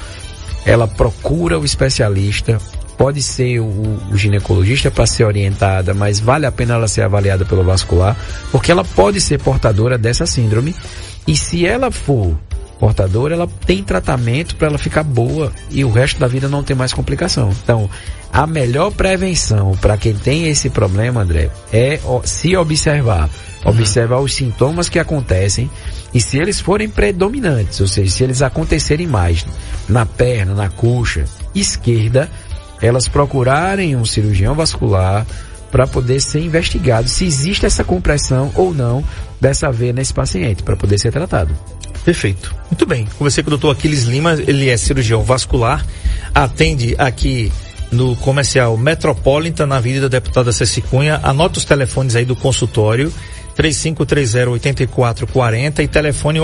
ela 0.66 0.88
procura 0.88 1.60
o 1.60 1.66
especialista, 1.66 2.60
pode 2.98 3.24
ser 3.24 3.60
o, 3.60 3.98
o 4.12 4.18
ginecologista 4.18 4.92
para 4.92 5.08
ser 5.08 5.24
orientada, 5.24 5.94
mas 5.94 6.20
vale 6.20 6.46
a 6.46 6.52
pena 6.52 6.76
ela 6.76 6.88
ser 6.88 7.02
avaliada 7.02 7.46
pelo 7.46 7.64
vascular, 7.64 8.16
porque 8.52 8.72
ela 8.72 8.84
pode 8.84 9.20
ser 9.20 9.40
portadora 9.40 9.98
dessa 9.98 10.26
síndrome. 10.26 10.76
E 11.28 11.36
se 11.36 11.66
ela 11.66 11.92
for 11.92 12.36
portadora, 12.80 13.36
ela 13.36 13.48
tem 13.66 13.84
tratamento 13.84 14.56
para 14.56 14.68
ela 14.68 14.78
ficar 14.78 15.04
boa 15.04 15.52
e 15.70 15.84
o 15.84 15.92
resto 15.92 16.20
da 16.20 16.28
vida 16.28 16.48
não 16.48 16.64
ter 16.64 16.76
mais 16.76 16.94
complicação. 16.94 17.52
Então, 17.64 17.90
a 18.32 18.48
melhor 18.48 18.92
prevenção 18.92 19.78
para 19.82 19.98
quem 19.98 20.14
tem 20.14 20.48
esse 20.48 20.70
problema, 20.70 21.22
André, 21.22 21.50
é 21.74 22.00
se 22.24 22.56
observar. 22.56 23.30
Observar 23.66 24.20
os 24.20 24.34
sintomas 24.34 24.88
que 24.88 24.98
acontecem 24.98 25.70
e 26.14 26.22
se 26.22 26.38
eles 26.38 26.62
forem 26.62 26.90
predominantes, 26.90 27.82
ou 27.82 27.88
seja, 27.88 28.10
se 28.10 28.24
eles 28.24 28.42
acontecerem 28.42 29.06
mais 29.06 29.46
na 29.88 30.06
perna, 30.06 30.54
na 30.56 30.70
coxa 30.70 31.26
esquerda, 31.54 32.30
elas 32.82 33.10
procurarem 33.10 33.98
um 33.98 34.06
cirurgião 34.06 34.56
vascular 34.56 35.26
para 35.70 35.86
poder 35.86 36.22
ser 36.22 36.40
investigado 36.40 37.10
se 37.10 37.26
existe 37.26 37.66
essa 37.66 37.84
compressão 37.84 38.52
ou 38.56 38.74
não 38.74 39.04
dessa 39.40 39.72
veia 39.72 39.94
nesse 39.94 40.14
paciente, 40.14 40.64
para 40.64 40.76
poder 40.76 40.98
ser 40.98 41.12
tratado. 41.12 41.54
Perfeito. 42.04 42.54
Muito 42.70 42.86
bem. 42.86 43.08
Conversei 43.18 43.42
com 43.44 43.50
o 43.50 43.52
doutor 43.52 43.72
Aquiles 43.72 44.04
Lima, 44.04 44.38
ele 44.48 44.70
é 44.70 44.78
cirurgião 44.78 45.24
vascular, 45.24 45.86
atende 46.34 46.96
aqui 46.98 47.52
no 47.92 48.16
comercial 48.18 48.78
Metropolitan, 48.78 49.66
na 49.66 49.78
Avenida 49.78 50.08
Deputada 50.08 50.52
Ceci 50.52 50.80
Cunha. 50.82 51.20
Anota 51.24 51.58
os 51.60 51.66
telefones 51.66 52.16
aí 52.16 52.26
do 52.26 52.36
consultório, 52.36 53.12
3530-8440 53.58 55.80
e 55.80 55.88
telefone 55.88 56.38
eh, 56.40 56.44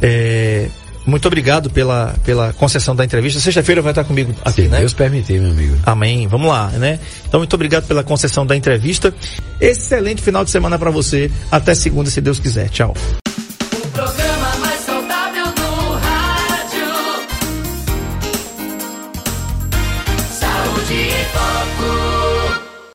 É, 0.00 0.68
muito 1.04 1.26
obrigado 1.26 1.68
pela, 1.70 2.14
pela 2.24 2.52
concessão 2.52 2.94
da 2.94 3.04
entrevista. 3.04 3.40
Sexta-feira 3.40 3.82
vai 3.82 3.90
estar 3.90 4.04
comigo 4.04 4.32
aqui, 4.44 4.62
Se 4.62 4.68
né? 4.68 4.78
Deus 4.78 4.92
permitir, 4.92 5.40
meu 5.40 5.50
amigo. 5.50 5.76
Amém. 5.84 6.28
Vamos 6.28 6.48
lá, 6.48 6.68
né? 6.68 7.00
Então, 7.26 7.40
muito 7.40 7.54
obrigado 7.54 7.86
pela 7.86 8.04
concessão 8.04 8.46
da 8.46 8.56
entrevista. 8.56 9.12
Excelente 9.60 10.22
final 10.22 10.44
de 10.44 10.50
semana 10.50 10.78
para 10.78 10.90
você. 10.90 11.30
Até 11.50 11.74
segunda, 11.74 12.08
se 12.10 12.20
Deus 12.20 12.38
quiser. 12.38 12.68
Tchau. 12.68 12.94